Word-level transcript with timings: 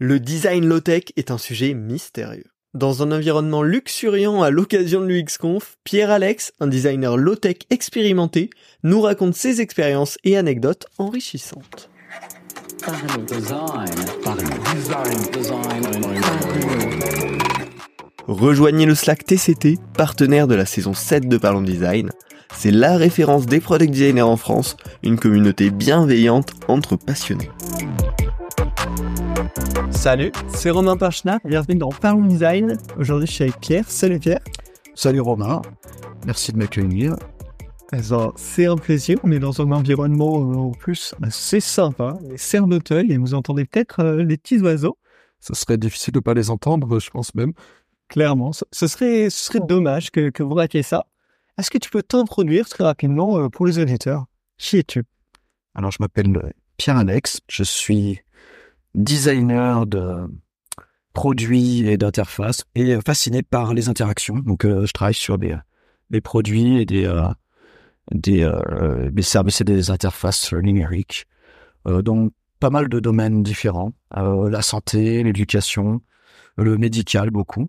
Le 0.00 0.20
design 0.20 0.64
low-tech 0.64 1.06
est 1.16 1.32
un 1.32 1.38
sujet 1.38 1.74
mystérieux. 1.74 2.44
Dans 2.72 3.02
un 3.02 3.10
environnement 3.10 3.64
luxuriant 3.64 4.44
à 4.44 4.50
l'occasion 4.50 5.00
de 5.00 5.06
l'UXConf, 5.06 5.76
Pierre-Alex, 5.82 6.52
un 6.60 6.68
designer 6.68 7.16
low-tech 7.16 7.56
expérimenté, 7.70 8.50
nous 8.84 9.00
raconte 9.00 9.34
ses 9.34 9.60
expériences 9.60 10.16
et 10.22 10.36
anecdotes 10.36 10.86
enrichissantes. 10.98 11.90
Rejoignez 18.28 18.86
le 18.86 18.94
Slack 18.94 19.24
TCT, 19.24 19.78
partenaire 19.96 20.46
de 20.46 20.54
la 20.54 20.64
saison 20.64 20.94
7 20.94 21.28
de 21.28 21.38
Parlons 21.38 21.62
Design. 21.62 22.12
C'est 22.54 22.70
la 22.70 22.96
référence 22.96 23.46
des 23.46 23.58
product 23.58 23.90
designers 23.90 24.22
en 24.22 24.36
France, 24.36 24.76
une 25.02 25.18
communauté 25.18 25.70
bienveillante 25.70 26.52
entre 26.68 26.94
passionnés. 26.94 27.50
Salut, 29.98 30.30
c'est 30.54 30.70
Romain 30.70 30.96
Parchna, 30.96 31.40
bienvenue 31.44 31.76
dans 31.76 31.88
Parlons 31.88 32.24
Design. 32.24 32.78
Aujourd'hui, 32.98 33.26
je 33.26 33.32
suis 33.32 33.42
avec 33.42 33.58
Pierre. 33.58 33.90
Salut 33.90 34.20
Pierre. 34.20 34.38
Salut 34.94 35.18
Romain, 35.18 35.60
merci 36.24 36.52
de 36.52 36.58
m'accueillir. 36.58 37.16
C'est 38.36 38.66
un 38.66 38.76
plaisir, 38.76 39.18
on 39.24 39.32
est 39.32 39.40
dans 39.40 39.60
un 39.60 39.72
environnement 39.72 40.40
euh, 40.40 40.54
en 40.54 40.70
plus 40.70 41.16
assez 41.20 41.58
sympa, 41.58 42.16
les 42.22 42.38
cerfs 42.38 42.68
d'Auteuil, 42.68 43.10
et 43.10 43.18
vous 43.18 43.34
entendez 43.34 43.64
peut-être 43.64 43.98
euh, 43.98 44.22
les 44.22 44.36
petits 44.36 44.60
oiseaux. 44.60 44.96
Ce 45.40 45.52
serait 45.54 45.78
difficile 45.78 46.14
de 46.14 46.20
pas 46.20 46.32
les 46.32 46.48
entendre, 46.48 47.00
je 47.00 47.10
pense 47.10 47.34
même. 47.34 47.52
Clairement, 48.06 48.52
ce 48.52 48.86
serait, 48.86 49.30
ce 49.30 49.46
serait 49.46 49.60
dommage 49.66 50.12
que, 50.12 50.30
que 50.30 50.44
vous 50.44 50.54
ratiez 50.54 50.84
ça. 50.84 51.06
Est-ce 51.58 51.72
que 51.72 51.78
tu 51.78 51.90
peux 51.90 52.04
t'introduire 52.04 52.68
très 52.68 52.84
rapidement 52.84 53.36
euh, 53.36 53.48
pour 53.48 53.66
les 53.66 53.80
auditeurs? 53.80 54.26
Qui 54.58 54.78
es-tu? 54.78 55.02
Alors, 55.74 55.90
je 55.90 55.98
m'appelle 55.98 56.52
Pierre-Alex, 56.76 57.40
je 57.48 57.64
suis 57.64 58.20
designer 58.94 59.86
de 59.86 60.28
produits 61.12 61.86
et 61.88 61.96
d'interfaces 61.96 62.64
et 62.74 62.98
fasciné 63.04 63.42
par 63.42 63.74
les 63.74 63.88
interactions. 63.88 64.38
Donc, 64.38 64.64
euh, 64.64 64.86
je 64.86 64.92
travaille 64.92 65.14
sur 65.14 65.38
des, 65.38 65.56
produits 66.20 66.80
et 66.80 66.84
des, 66.84 67.06
euh, 67.06 67.28
des, 68.12 68.42
euh, 68.42 69.10
services 69.20 69.60
et 69.60 69.64
des 69.64 69.90
interfaces 69.90 70.52
numériques 70.52 71.26
euh, 71.86 72.02
dans 72.02 72.28
pas 72.60 72.70
mal 72.70 72.88
de 72.88 73.00
domaines 73.00 73.42
différents. 73.42 73.92
Euh, 74.16 74.50
la 74.50 74.62
santé, 74.62 75.22
l'éducation, 75.22 76.00
le 76.56 76.76
médical 76.76 77.30
beaucoup. 77.30 77.68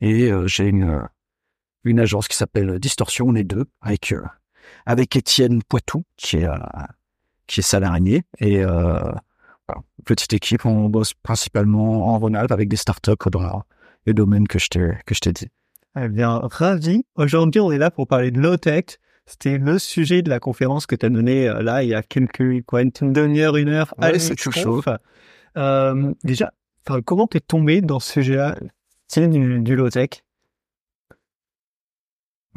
Et 0.00 0.30
j'ai 0.46 0.66
une, 0.66 1.02
une 1.84 2.00
agence 2.00 2.26
qui 2.26 2.36
s'appelle 2.36 2.80
Distorsion, 2.80 3.26
on 3.28 3.34
est 3.36 3.44
deux, 3.44 3.66
avec, 3.80 4.12
avec 4.86 5.14
Étienne 5.14 5.62
Poitou, 5.62 6.04
qui 6.16 6.38
est, 6.38 6.48
qui 7.46 7.60
est 7.60 7.62
salarié. 7.62 8.24
Et 8.40 8.64
petite 10.04 10.32
équipe, 10.32 10.66
on 10.66 10.88
bosse 10.88 11.14
principalement 11.14 12.08
en 12.08 12.18
Rhône-Alpes 12.18 12.52
avec 12.52 12.68
des 12.68 12.76
startups 12.76 13.30
dans 13.30 13.62
les 14.06 14.14
domaines 14.14 14.46
que 14.46 14.58
je 14.58 14.68
t'ai 14.68 14.98
que 15.06 15.14
je 15.14 15.20
t'ai 15.20 15.32
dit. 15.32 15.48
Eh 15.98 16.08
bien, 16.08 16.40
ravi. 16.42 17.04
Aujourd'hui, 17.14 17.60
on 17.60 17.70
est 17.70 17.78
là 17.78 17.90
pour 17.90 18.06
parler 18.06 18.30
de 18.30 18.40
low 18.40 18.56
tech. 18.56 18.84
C'était 19.26 19.56
le 19.58 19.78
sujet 19.78 20.22
de 20.22 20.28
la 20.28 20.38
conférence 20.38 20.86
que 20.86 20.94
tu 20.94 21.06
as 21.06 21.08
donnée 21.08 21.48
euh, 21.48 21.62
là 21.62 21.82
il 21.82 21.88
y 21.88 21.94
a 21.94 22.02
quelques 22.02 22.62
quoi 22.66 22.82
une 22.82 22.90
demi-heure, 23.12 23.56
une 23.56 23.70
heure. 23.70 23.94
Allez, 23.98 24.18
c'est 24.18 24.38
chaud. 24.38 24.82
Euh, 25.56 26.12
déjà, 26.24 26.52
comment 27.06 27.26
t'es 27.26 27.40
tombé 27.40 27.80
dans 27.80 28.00
ce 28.00 28.12
sujet-là, 28.12 28.56
du, 29.16 29.60
du 29.60 29.76
low 29.76 29.88
tech 29.88 30.23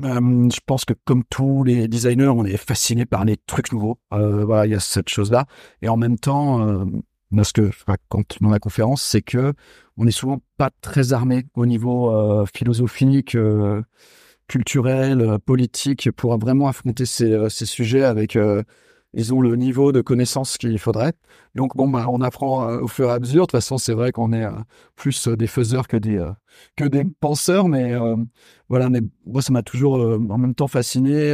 euh, 0.04 0.50
je 0.50 0.60
pense 0.66 0.86
que 0.86 0.94
comme 1.06 1.24
tous 1.26 1.64
les 1.64 1.88
designers, 1.88 2.28
on 2.28 2.46
est 2.46 2.58
fasciné 2.58 3.06
par 3.06 3.26
les 3.26 3.38
trucs 3.38 3.72
nouveaux. 3.72 3.98
Euh, 4.14 4.46
voilà, 4.46 4.66
il 4.66 4.72
y 4.72 4.76
a 4.76 4.80
cette 4.80 5.10
chose-là. 5.10 5.46
Et 5.82 5.90
en 5.90 5.98
même 5.98 6.18
temps, 6.20 6.68
euh, 6.68 6.86
ce 7.44 7.54
que 7.54 7.72
je 7.72 7.84
raconte 7.86 8.38
dans 8.42 8.50
la 8.50 8.60
conférence, 8.60 9.02
c'est 9.02 9.22
que 9.22 9.54
on 9.98 10.06
est 10.06 10.12
souvent 10.12 10.40
pas 10.58 10.70
très 10.82 11.14
armé 11.14 11.46
au 11.56 11.66
niveau 11.66 12.12
euh, 12.12 12.46
philosophique, 12.54 13.36
culturel, 14.48 15.38
politique 15.46 16.12
pour 16.12 16.38
vraiment 16.38 16.68
affronter 16.68 17.06
ces 17.06 17.66
sujets 17.66 18.04
avec 18.04 18.38
ils 19.14 19.34
ont 19.34 19.42
le 19.42 19.56
niveau 19.56 19.92
de 19.92 20.02
connaissance 20.02 20.58
qu'il 20.58 20.78
faudrait. 20.80 21.14
Donc 21.56 21.76
bon, 21.76 21.88
bah, 21.88 22.08
on 22.10 22.22
apprend 22.22 22.70
euh, 22.70 22.80
au 22.82 22.88
fur 22.88 23.10
et 23.10 23.14
à 23.14 23.20
mesure. 23.20 23.44
De 23.44 23.46
toute 23.48 23.52
façon, 23.52 23.78
c'est 23.78 23.94
vrai 23.94 24.12
qu'on 24.12 24.34
est 24.34 24.46
euh, 24.46 24.52
plus 24.96 25.28
euh, 25.28 25.38
des 25.38 25.48
faiseurs 25.48 25.88
que 25.88 25.98
des 25.98 26.24
que 26.76 26.86
des 26.86 27.04
penseurs, 27.20 27.68
mais 27.68 27.94
voilà. 28.70 28.90
Mais 28.90 29.02
moi, 29.26 29.42
ça 29.42 29.54
m'a 29.54 29.64
toujours 29.64 29.96
en 29.96 30.38
même 30.38 30.56
temps 30.56 30.68
fasciné 30.68 31.32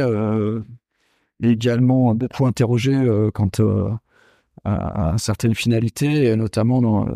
et 1.42 1.48
également 1.48 2.14
beaucoup 2.14 2.46
interrogé 2.46 2.94
quant 3.32 3.50
à, 4.64 5.14
certaines 5.18 5.54
finalités, 5.54 6.36
notamment 6.36 6.82
dans 6.82 7.08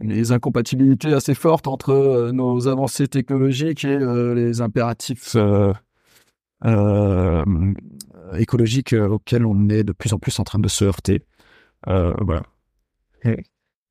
les 0.00 0.32
incompatibilités 0.32 1.14
assez 1.14 1.34
fortes 1.34 1.66
entre 1.66 2.30
nos 2.32 2.68
avancées 2.68 3.08
technologiques 3.08 3.84
et 3.84 3.98
les 4.34 4.60
impératifs 4.60 5.34
écologique 8.38 8.92
euh, 8.92 9.08
auquel 9.08 9.44
on 9.44 9.68
est 9.68 9.84
de 9.84 9.92
plus 9.92 10.12
en 10.12 10.18
plus 10.18 10.38
en 10.38 10.44
train 10.44 10.58
de 10.58 10.68
se 10.68 10.84
heurter. 10.84 11.22
Euh, 11.88 12.14
voilà. 12.20 12.42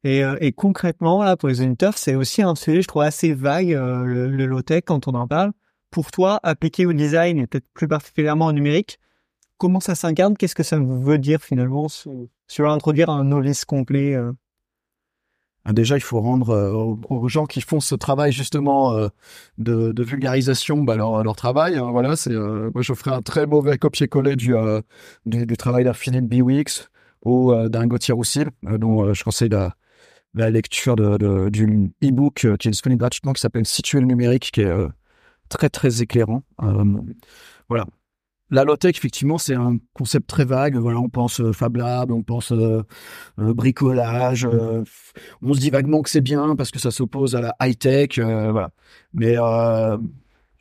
Et, 0.03 0.21
et, 0.41 0.51
concrètement, 0.51 1.23
là, 1.23 1.37
pour 1.37 1.49
les 1.49 1.61
auditeurs, 1.61 1.97
c'est 1.97 2.15
aussi 2.15 2.41
un 2.41 2.55
sujet, 2.55 2.81
je 2.81 2.87
trouve, 2.87 3.03
assez 3.03 3.33
vague, 3.33 3.69
le, 3.69 4.27
le 4.27 4.45
low-tech, 4.45 4.83
quand 4.85 5.07
on 5.07 5.13
en 5.13 5.27
parle. 5.27 5.53
Pour 5.91 6.11
toi, 6.11 6.39
appliqué 6.43 6.85
au 6.85 6.93
design, 6.93 7.39
et 7.39 7.47
peut-être 7.47 7.67
plus 7.73 7.87
particulièrement 7.87 8.47
au 8.47 8.51
numérique, 8.51 8.99
comment 9.57 9.79
ça 9.79 9.95
s'incarne? 9.95 10.35
Qu'est-ce 10.35 10.55
que 10.55 10.63
ça 10.63 10.77
veut 10.77 11.19
dire, 11.19 11.41
finalement, 11.41 11.87
sur, 11.87 12.69
introduire 12.69 13.09
un 13.09 13.23
novice 13.23 13.63
complet 13.65 14.15
déjà, 15.71 15.95
il 15.95 16.01
faut 16.01 16.19
rendre 16.19 16.49
euh, 16.49 16.95
aux, 17.09 17.29
gens 17.29 17.45
qui 17.45 17.61
font 17.61 17.79
ce 17.79 17.95
travail 17.95 18.33
justement 18.33 18.93
euh, 18.93 19.07
de, 19.57 20.03
vulgarisation 20.03 20.83
bah, 20.83 20.97
leur, 20.97 21.23
leur, 21.23 21.35
travail. 21.35 21.77
Hein, 21.77 21.89
voilà, 21.91 22.17
c'est 22.17 22.33
euh, 22.33 22.69
moi 22.73 22.81
je 22.81 22.93
ferai 22.93 23.11
un 23.11 23.21
très 23.21 23.45
mauvais 23.45 23.77
copier-coller 23.77 24.35
du, 24.35 24.53
du, 25.25 25.45
du, 25.45 25.57
travail 25.57 25.89
Philippe 25.93 26.25
Biwix 26.25 26.89
ou 27.23 27.53
d'un 27.69 27.87
Gauthier 27.87 28.13
Roussil, 28.13 28.49
dont 28.63 29.13
je 29.13 29.23
conseille 29.23 29.47
la, 29.47 29.75
la 30.33 30.49
lecture 30.49 30.97
de, 30.97 31.49
du 31.49 31.93
e-book 32.03 32.45
qui 32.57 32.67
est 32.67 32.71
disponible 32.71 32.99
gratuitement 32.99 33.31
qui 33.31 33.39
s'appelle 33.39 33.65
Situer 33.65 34.01
le 34.01 34.07
numérique, 34.07 34.51
qui 34.51 34.61
est 34.61 34.73
très 35.47 35.69
très 35.69 36.01
éclairant. 36.01 36.43
voilà, 37.69 37.85
la 38.49 38.63
low-tech, 38.63 38.95
effectivement, 38.95 39.37
c'est 39.37 39.55
un 39.55 39.77
concept 39.93 40.27
très 40.27 40.45
vague. 40.45 40.75
Voilà, 40.75 40.99
on 40.99 41.09
pense 41.09 41.39
euh, 41.39 41.53
Fab 41.53 41.75
Lab, 41.77 42.11
on 42.11 42.23
pense 42.23 42.51
euh, 42.51 42.83
euh, 43.39 43.53
bricolage. 43.53 44.47
on 45.41 45.53
se 45.53 45.59
dit 45.59 45.69
vaguement 45.69 46.01
que 46.01 46.09
c'est 46.09 46.21
bien 46.21 46.55
parce 46.55 46.71
que 46.71 46.79
ça 46.79 46.91
s'oppose 46.91 47.35
à 47.35 47.41
la 47.41 47.55
high-tech. 47.61 48.19
voilà. 48.19 48.69
Mais 49.13 49.35
je 49.35 49.97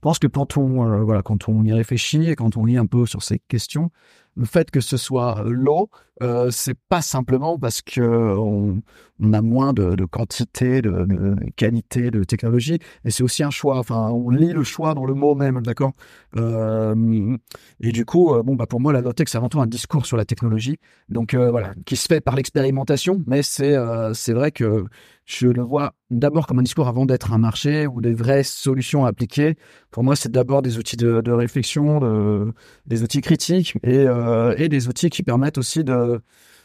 pense 0.01 0.19
que 0.19 0.27
quand 0.27 0.57
on, 0.57 1.05
voilà, 1.05 1.23
quand 1.23 1.49
on 1.49 1.65
y 1.65 1.73
réfléchit 1.73 2.31
et 2.31 2.35
quand 2.35 2.57
on 2.57 2.65
lit 2.65 2.77
un 2.77 2.87
peu 2.87 3.07
sur 3.07 3.23
ces 3.23 3.39
questions, 3.39 3.91
le 4.37 4.47
fait 4.47 4.71
que 4.71 4.81
ce 4.81 4.97
soit 4.97 5.43
low, 5.47 5.91
euh, 6.23 6.51
c'est 6.51 6.79
pas 6.89 7.03
simplement 7.03 7.59
parce 7.59 7.83
que 7.83 8.01
on, 8.01 8.83
a 9.33 9.43
moins 9.43 9.73
de, 9.73 10.05
quantité, 10.05 10.83
de, 10.83 11.07
qualité, 11.57 12.11
de 12.11 12.25
technologie, 12.25 12.79
et 13.05 13.11
c'est 13.11 13.23
aussi 13.23 13.43
un 13.43 13.51
choix. 13.51 13.79
Enfin, 13.79 14.11
on 14.11 14.31
lit 14.31 14.53
le 14.53 14.65
choix 14.65 14.95
dans 14.95 15.05
le 15.05 15.15
mot 15.15 15.35
même, 15.35 15.61
d'accord? 15.63 15.93
Euh, 16.37 17.37
et 17.81 17.93
du 17.93 18.05
coup, 18.05 18.35
euh, 18.35 18.43
bon, 18.43 18.55
bah 18.57 18.67
pour 18.67 18.81
moi, 18.81 18.93
la 18.93 19.01
low-tech, 19.01 19.29
c'est 19.29 19.39
avant 19.39 19.49
tout 19.49 19.61
un 19.61 19.67
discours 19.67 20.07
sur 20.07 20.17
la 20.17 20.25
technologie, 20.25 20.79
donc 21.09 21.35
euh, 21.35 21.51
voilà, 21.51 21.75
qui 21.87 21.97
se 21.97 22.07
fait 22.07 22.21
par 22.21 22.37
l'expérimentation, 22.37 23.23
mais 23.27 23.43
c'est 23.43 23.77
c'est 24.15 24.33
vrai 24.33 24.51
que 24.51 24.85
je 25.25 25.47
le 25.47 25.63
vois 25.63 25.95
d'abord 26.11 26.47
comme 26.47 26.59
un 26.59 26.63
discours 26.63 26.89
avant 26.89 27.07
d'être 27.07 27.33
un 27.33 27.39
marché 27.39 27.87
ou 27.87 28.01
des 28.01 28.13
vraies 28.13 28.43
solutions 28.43 29.05
à 29.05 29.09
appliquer. 29.09 29.57
Pour 29.91 30.03
moi, 30.05 30.17
c'est 30.17 30.31
d'abord 30.31 30.63
des 30.63 30.79
outils 30.79 30.97
de, 30.97 31.21
de 31.21 31.33
réflexion, 31.33 32.01
de, 32.01 32.53
des 32.87 33.03
outils 33.03 33.21
critiques 33.21 33.77
et, 33.85 34.07
et 34.57 34.69
des 34.69 34.89
outils 34.89 35.11
qui 35.11 35.23
permettent 35.23 35.59
aussi 35.59 35.85
de, 35.85 36.12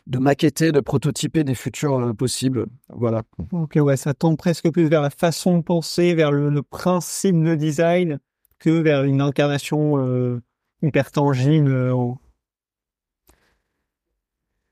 de 0.07 0.19
maqueter, 0.19 0.71
de 0.71 0.79
prototyper 0.79 1.43
des 1.43 1.55
futurs 1.55 1.99
euh, 1.99 2.13
possibles. 2.13 2.65
Voilà. 2.89 3.23
Ok, 3.51 3.75
ouais, 3.75 3.97
ça 3.97 4.13
tend 4.13 4.35
presque 4.35 4.71
plus 4.71 4.87
vers 4.87 5.01
la 5.01 5.09
façon 5.09 5.57
de 5.57 5.63
penser, 5.63 6.15
vers 6.15 6.31
le, 6.31 6.49
le 6.49 6.63
principe 6.63 7.41
de 7.43 7.55
design 7.55 8.19
que 8.59 8.69
vers 8.69 9.03
une 9.03 9.21
incarnation 9.21 9.97
euh, 9.97 10.41
hyper 10.81 11.11
tangible. 11.11 11.71
Euh, 11.71 11.93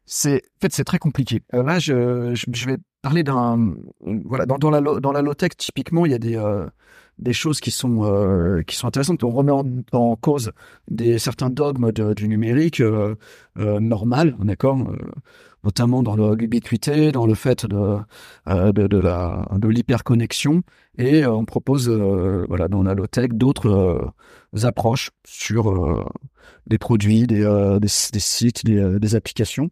c'est 0.05 0.37
en 0.37 0.59
fait 0.61 0.73
c'est 0.73 0.83
très 0.83 0.99
compliqué. 0.99 1.41
Euh, 1.53 1.63
là, 1.63 1.79
je, 1.79 2.33
je, 2.35 2.45
je, 2.53 2.65
vais 2.65 2.77
parler 3.01 3.23
d'un 3.23 3.75
voilà 3.99 4.45
dans, 4.45 4.57
dans 4.57 4.69
la 4.69 4.81
dans 4.81 5.11
la 5.11 5.21
low 5.21 5.33
tech 5.33 5.51
typiquement 5.57 6.05
il 6.05 6.11
y 6.11 6.15
a 6.15 6.19
des 6.19 6.37
euh, 6.37 6.67
des 7.19 7.33
choses 7.33 7.59
qui 7.59 7.71
sont 7.71 8.03
euh, 8.03 8.61
qui 8.63 8.75
sont 8.75 8.87
intéressantes. 8.87 9.23
On 9.23 9.29
remet 9.29 9.51
en, 9.51 10.15
cause 10.15 10.51
des 10.89 11.17
certains 11.17 11.49
dogmes 11.49 11.91
du 11.91 12.27
numérique 12.27 12.81
euh, 12.81 13.15
euh, 13.57 13.79
normal, 13.79 14.35
d'accord, 14.39 14.77
notamment 15.63 16.03
dans 16.03 16.15
l'ubiquité, 16.35 17.11
dans 17.11 17.25
le 17.25 17.35
fait 17.35 17.65
de 17.65 17.97
de, 18.47 18.97
la 18.97 19.47
de 19.53 19.67
l'hyperconnexion. 19.67 20.63
Et 20.97 21.25
on 21.25 21.45
propose 21.45 21.89
voilà 21.89 22.67
dans 22.67 22.83
la 22.83 22.93
low 22.93 23.07
tech 23.07 23.29
d'autres 23.31 24.13
approches 24.63 25.11
sur 25.25 26.05
des 26.67 26.77
produits, 26.77 27.27
des, 27.27 27.77
des, 27.81 27.87
sites, 27.87 28.65
des, 28.65 29.15
applications 29.15 29.69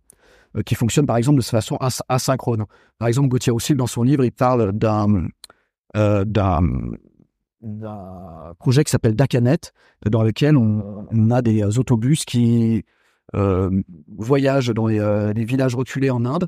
qui 0.65 0.75
fonctionnent 0.75 1.07
par 1.07 1.17
exemple 1.17 1.37
de 1.39 1.43
façon 1.43 1.77
asynchrone. 2.09 2.65
Par 2.99 3.07
exemple, 3.07 3.27
Gauthier 3.29 3.51
aussi 3.51 3.75
dans 3.75 3.87
son 3.87 4.03
livre, 4.03 4.23
il 4.23 4.31
parle 4.31 4.71
d'un 4.73 5.27
projet 8.59 8.83
qui 8.83 8.91
s'appelle 8.91 9.15
Dakanet, 9.15 9.73
dans 10.09 10.23
lequel 10.23 10.57
on, 10.57 11.31
a 11.31 11.41
des 11.41 11.79
autobus 11.79 12.25
qui 12.25 12.83
voyagent 14.17 14.69
dans 14.69 14.87
les, 14.87 15.31
les 15.35 15.45
villages 15.45 15.75
reculés 15.75 16.09
en 16.09 16.25
Inde. 16.25 16.47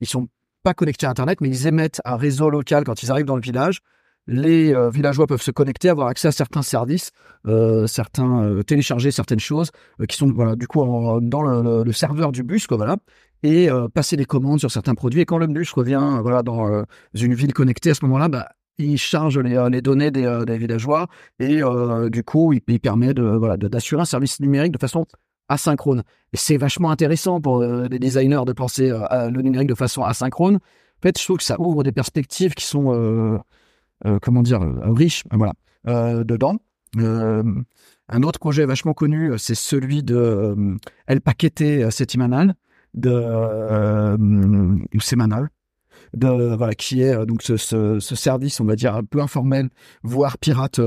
Ils 0.00 0.06
sont 0.06 0.28
pas 0.66 0.74
connectés 0.74 1.06
à 1.06 1.10
Internet, 1.10 1.40
mais 1.40 1.48
ils 1.48 1.68
émettent 1.68 2.00
un 2.04 2.16
réseau 2.16 2.50
local 2.50 2.82
quand 2.82 3.02
ils 3.04 3.12
arrivent 3.12 3.26
dans 3.26 3.36
le 3.36 3.40
village. 3.40 3.80
Les 4.26 4.74
euh, 4.74 4.90
villageois 4.90 5.28
peuvent 5.28 5.42
se 5.42 5.52
connecter, 5.52 5.88
avoir 5.88 6.08
accès 6.08 6.26
à 6.26 6.32
certains 6.32 6.62
services, 6.62 7.12
euh, 7.46 7.86
certains 7.86 8.42
euh, 8.42 8.62
télécharger 8.64 9.12
certaines 9.12 9.38
choses 9.38 9.70
qui 10.08 10.16
sont 10.16 10.32
voilà 10.32 10.56
du 10.56 10.66
coup 10.66 10.84
dans 11.22 11.42
le, 11.42 11.92
serveur 11.92 12.32
du 12.32 12.42
bus 12.42 12.66
quoi 12.66 12.76
voilà 12.76 12.96
et 13.44 13.68
passer 13.94 14.16
des 14.16 14.24
commandes 14.24 14.58
sur 14.58 14.72
certains 14.72 14.94
produits. 14.94 15.20
Et 15.20 15.24
quand 15.24 15.38
le 15.38 15.46
bus 15.46 15.72
revient 15.72 16.18
voilà 16.20 16.42
dans 16.42 16.84
une 17.14 17.34
ville 17.34 17.52
connectée 17.52 17.90
à 17.90 17.94
ce 17.94 18.04
moment-là, 18.06 18.28
bah, 18.28 18.48
il 18.78 18.98
charge 18.98 19.38
les, 19.38 19.80
données 19.80 20.10
des, 20.10 20.58
villageois 20.58 21.06
et 21.38 21.60
du 22.10 22.22
coup 22.24 22.52
il, 22.52 22.80
permet 22.80 23.14
de 23.14 23.56
d'assurer 23.68 24.02
un 24.02 24.06
service 24.06 24.40
numérique 24.40 24.72
de 24.72 24.78
façon 24.78 25.06
asynchrone. 25.48 26.02
C'est 26.32 26.56
vachement 26.56 26.90
intéressant 26.90 27.40
pour 27.40 27.62
euh, 27.62 27.86
les 27.90 27.98
designers 27.98 28.42
de 28.46 28.52
penser 28.52 28.90
euh, 28.90 29.04
à 29.06 29.30
le 29.30 29.42
numérique 29.42 29.68
de 29.68 29.74
façon 29.74 30.02
asynchrone. 30.02 30.56
En 30.56 31.02
fait, 31.02 31.18
je 31.18 31.24
trouve 31.24 31.38
que 31.38 31.44
ça 31.44 31.60
ouvre 31.60 31.82
des 31.82 31.92
perspectives 31.92 32.54
qui 32.54 32.64
sont, 32.64 32.92
euh, 32.92 34.18
comment 34.22 34.42
dire, 34.42 34.60
riches, 34.82 35.24
voilà, 35.30 35.52
dedans. 36.24 36.56
un 36.96 38.22
autre 38.22 38.38
projet 38.38 38.64
vachement 38.64 38.94
connu, 38.94 39.32
c'est 39.36 39.54
celui 39.54 40.02
de 40.02 40.56
El 41.06 41.20
Paquete 41.20 41.90
Setimanal, 41.90 42.54
de 42.94 44.16
ou 44.16 45.00
Semanal, 45.00 45.50
de 46.14 46.54
voilà 46.56 46.74
qui 46.74 47.02
est 47.02 47.26
donc 47.26 47.42
ce, 47.42 47.56
ce, 47.56 47.98
ce, 48.00 48.14
service 48.14 48.60
on 48.60 48.64
va 48.64 48.76
dire 48.76 48.94
un 48.94 49.04
peu 49.04 49.20
informel 49.20 49.68
voire 50.02 50.38
pirate 50.38 50.80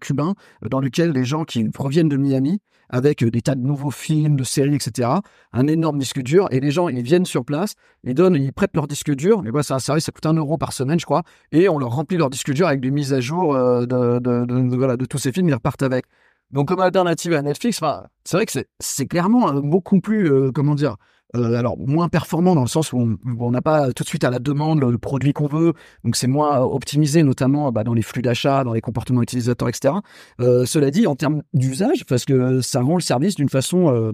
cubain 0.00 0.34
dans 0.68 0.80
lequel 0.80 1.12
les 1.12 1.24
gens 1.24 1.44
qui 1.44 1.68
proviennent 1.68 2.08
de 2.08 2.16
Miami 2.16 2.60
avec 2.90 3.24
des 3.24 3.42
tas 3.42 3.54
de 3.54 3.60
nouveaux 3.60 3.90
films, 3.90 4.36
de 4.36 4.44
séries, 4.44 4.74
etc. 4.74 5.08
Un 5.52 5.66
énorme 5.66 5.98
disque 5.98 6.22
dur. 6.22 6.48
Et 6.50 6.60
les 6.60 6.70
gens, 6.70 6.88
ils 6.88 7.02
viennent 7.02 7.26
sur 7.26 7.44
place, 7.44 7.74
ils 8.04 8.14
donnent, 8.14 8.34
ils 8.34 8.52
prêtent 8.52 8.74
leur 8.74 8.86
disque 8.86 9.14
dur. 9.14 9.42
Et 9.46 9.50
voilà, 9.50 9.62
c'est 9.62 9.74
un 9.74 9.78
service, 9.78 10.04
ça 10.04 10.12
coûte 10.12 10.26
un 10.26 10.34
euro 10.34 10.58
par 10.58 10.72
semaine, 10.72 10.98
je 10.98 11.04
crois. 11.04 11.22
Et 11.52 11.68
on 11.68 11.78
leur 11.78 11.90
remplit 11.90 12.16
leur 12.16 12.30
disque 12.30 12.52
dur 12.52 12.66
avec 12.66 12.80
des 12.80 12.90
mises 12.90 13.12
à 13.12 13.20
jour 13.20 13.54
euh, 13.54 13.86
de, 13.86 14.18
de, 14.18 14.76
voilà, 14.76 14.96
de 14.96 15.04
tous 15.04 15.18
ces 15.18 15.32
films, 15.32 15.48
ils 15.48 15.54
repartent 15.54 15.82
avec. 15.82 16.06
Donc, 16.50 16.68
comme 16.68 16.80
alternative 16.80 17.34
à 17.34 17.42
Netflix, 17.42 17.80
c'est 18.24 18.36
vrai 18.36 18.46
que 18.46 18.52
c'est 18.78 19.06
clairement 19.06 19.50
euh, 19.50 19.60
beaucoup 19.60 20.00
plus, 20.00 20.32
euh, 20.32 20.50
comment 20.50 20.74
dire, 20.74 20.96
euh, 21.36 21.54
alors 21.54 21.76
moins 21.78 22.08
performant 22.08 22.54
dans 22.54 22.62
le 22.62 22.68
sens 22.68 22.92
où 22.92 23.18
on 23.38 23.50
n'a 23.50 23.60
pas 23.60 23.92
tout 23.92 24.02
de 24.02 24.08
suite 24.08 24.24
à 24.24 24.30
la 24.30 24.38
demande 24.38 24.80
le, 24.80 24.96
produit 24.98 25.32
qu'on 25.32 25.46
veut, 25.46 25.74
donc 26.04 26.16
c'est 26.16 26.26
moins 26.26 26.60
optimisé 26.60 27.22
notamment 27.22 27.70
bah, 27.70 27.84
dans 27.84 27.94
les 27.94 28.02
flux 28.02 28.22
d'achat, 28.22 28.64
dans 28.64 28.72
les 28.72 28.80
comportements 28.80 29.22
utilisateurs, 29.22 29.68
etc. 29.68 29.94
Euh, 30.40 30.64
cela 30.64 30.90
dit, 30.90 31.06
en 31.06 31.16
termes 31.16 31.42
d'usage, 31.52 32.06
parce 32.06 32.24
que 32.24 32.60
ça 32.62 32.80
rend 32.80 32.94
le 32.94 33.02
service 33.02 33.34
d'une 33.34 33.50
façon, 33.50 33.92
euh, 33.94 34.12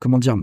comment 0.00 0.18
dire, 0.18 0.36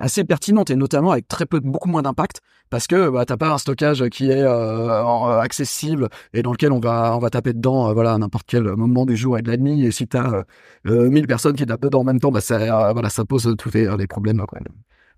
assez 0.00 0.24
pertinente 0.24 0.70
et 0.70 0.76
notamment 0.76 1.12
avec 1.12 1.28
très 1.28 1.46
peu, 1.46 1.60
beaucoup 1.60 1.88
moins 1.88 2.02
d'impact 2.02 2.40
parce 2.70 2.86
que 2.86 3.10
bah, 3.10 3.24
t'as 3.24 3.36
pas 3.36 3.50
un 3.50 3.58
stockage 3.58 4.08
qui 4.08 4.30
est 4.30 4.42
euh, 4.42 5.38
accessible 5.40 6.08
et 6.32 6.42
dans 6.42 6.52
lequel 6.52 6.72
on 6.72 6.80
va 6.80 7.14
on 7.14 7.18
va 7.18 7.30
taper 7.30 7.52
dedans 7.52 7.88
euh, 7.88 7.92
voilà 7.92 8.14
à 8.14 8.18
n'importe 8.18 8.46
quel 8.48 8.62
moment 8.62 9.06
du 9.06 9.16
jour 9.16 9.38
et 9.38 9.42
de 9.42 9.50
la 9.50 9.56
nuit 9.56 9.84
et 9.84 9.90
si 9.90 10.08
t'as 10.08 10.32
euh, 10.32 10.42
euh 10.86 11.10
1000 11.10 11.26
personnes 11.26 11.54
qui 11.54 11.66
tapent 11.66 11.82
dedans 11.82 12.00
en 12.00 12.04
même 12.04 12.20
temps 12.20 12.32
bah 12.32 12.40
ça 12.40 12.92
voilà 12.92 13.10
ça 13.10 13.24
pose 13.24 13.54
tous 13.58 13.72
les, 13.74 13.94
les 13.96 14.06
problèmes 14.06 14.42
quoi, 14.48 14.58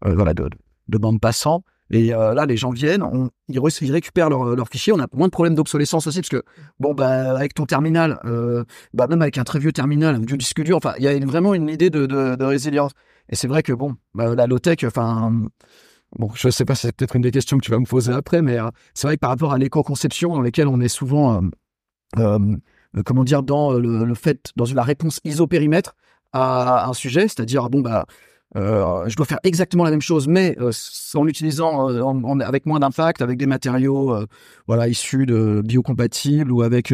voilà 0.05 0.35
de, 0.35 0.51
de 0.89 0.99
bande 0.99 1.21
passant 1.21 1.63
et 1.95 2.07
là, 2.07 2.47
les 2.47 2.57
gens 2.57 2.71
viennent, 2.71 3.03
on, 3.03 3.29
ils, 3.49 3.61
ils, 3.83 3.93
récupèrent 3.93 4.31
leurs 4.31 4.57
leur 4.57 4.67
fichiers. 4.67 4.95
On 4.95 4.99
a 4.99 5.07
moins 5.13 5.27
de 5.27 5.31
problèmes 5.31 5.55
d'obsolescence 5.55 6.07
aussi, 6.07 6.21
parce 6.21 6.31
que 6.31 6.43
bon, 6.81 6.95
bah, 6.95 7.37
avec 7.37 7.53
ton 7.53 7.67
terminal, 7.67 8.19
euh, 8.25 8.65
bah, 8.95 9.07
même 9.09 9.21
avec 9.21 9.37
un 9.37 9.45
très 9.45 9.59
vieux 9.59 9.73
terminal, 9.73 10.15
un 10.15 10.21
vieux 10.21 10.39
disque 10.39 10.63
dur, 10.63 10.79
enfin, 10.79 10.95
il 10.97 11.05
y 11.05 11.09
a 11.09 11.19
vraiment 11.27 11.53
une 11.53 11.69
idée 11.69 11.91
de, 11.91 12.07
de, 12.07 12.35
de 12.35 12.45
résilience. 12.47 12.93
Et 13.29 13.37
c'est 13.37 13.49
vrai 13.49 13.63
que 13.63 13.73
bon, 13.73 13.95
bah, 14.15 14.35
la 14.35 14.47
low-tech, 14.47 14.79
enfin, 14.85 15.33
bon, 16.19 16.31
je 16.35 16.49
sais 16.51 16.65
pas, 16.65 16.75
c'est 16.75 16.93
peut-être 16.95 17.17
une 17.17 17.23
des 17.23 17.31
questions 17.31 17.59
que 17.59 17.65
tu 17.65 17.71
vas 17.71 17.79
me 17.79 17.87
poser 17.87 18.13
après, 18.13 18.43
mais 18.43 18.59
euh, 18.59 18.69
c'est 18.95 19.07
vrai 19.07 19.17
que 19.17 19.21
par 19.21 19.31
rapport 19.31 19.53
à 19.53 19.59
l'éco-conception 19.59 20.35
dans 20.35 20.43
lesquelles 20.43 20.69
on 20.69 20.81
est 20.81 20.89
souvent, 20.89 21.43
euh, 22.19 22.19
euh, 22.19 23.03
comment 23.05 23.25
dire, 23.25 23.43
dans 23.43 23.73
le, 23.73 24.15
fait, 24.15 24.53
dans 24.57 24.67
la 24.75 24.83
réponse 24.83 25.21
isopérimètre 25.25 25.95
à 26.33 26.89
un 26.89 26.93
sujet, 26.95 27.23
c'est-à-dire, 27.23 27.71
bon, 27.71 27.81
bah, 27.81 28.07
euh, 28.57 29.05
je 29.09 29.17
dois 29.17 29.27
faire 29.27 29.39
exactement 29.45 29.85
la 29.85 29.91
même 29.91 30.03
chose, 30.03 30.29
mais 30.29 30.57
euh, 30.61 30.73
en 31.15 31.27
utilisant 31.27 31.89
en, 31.89 32.41
avec 32.41 32.67
moins 32.67 32.81
d'impact, 32.81 33.23
avec 33.23 33.39
des 33.39 33.47
matériaux 33.47 34.17
voilà 34.67 34.89
issus 34.89 35.27
de 35.27 35.63
biocompatibles 35.65 36.53
ou 36.53 36.63
avec 36.63 36.93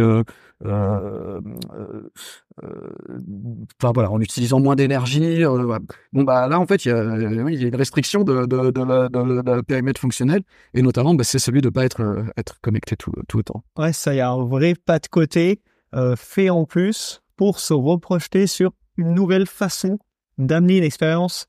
enfin 3.81 3.93
voilà, 3.95 4.11
en 4.11 4.21
utilisant 4.21 4.61
moins 4.61 4.77
d'énergie. 4.77 5.45
Euh, 5.45 5.79
bon 6.13 6.25
bah 6.25 6.49
là 6.49 6.59
en 6.59 6.67
fait 6.67 6.85
il 6.85 6.89
y 6.89 6.93
a, 6.93 7.03
une 7.03 7.77
restriction 7.77 8.25
de, 8.25 8.47
de, 8.47 9.45
la, 9.45 9.63
périmètre 9.63 10.01
fonctionnel 10.01 10.43
et 10.75 10.83
notamment 10.83 11.15
bah, 11.15 11.25
c'est 11.25 11.39
celui 11.39 11.61
de 11.61 11.69
pas 11.69 11.85
être 11.85 12.03
euh, 12.03 12.25
connecté 12.63 12.97
tout, 12.97 13.13
tout 13.29 13.39
le 13.39 13.45
temps. 13.45 13.63
Ouais, 13.77 13.93
ça 13.93 14.15
y 14.15 14.21
a 14.21 14.31
un 14.31 14.45
vrai 14.45 14.75
pas 14.75 14.99
de 14.99 15.07
côté 15.09 15.61
euh, 15.95 16.17
fait 16.17 16.51
en 16.51 16.65
plus 16.65 17.23
pour 17.37 17.61
se 17.61 17.73
reprojeter 17.73 18.47
sur 18.47 18.73
une 18.97 19.15
nouvelle 19.15 19.47
façon 19.47 19.99
d'amener 20.39 20.79
une 20.79 20.85
expérience 20.85 21.47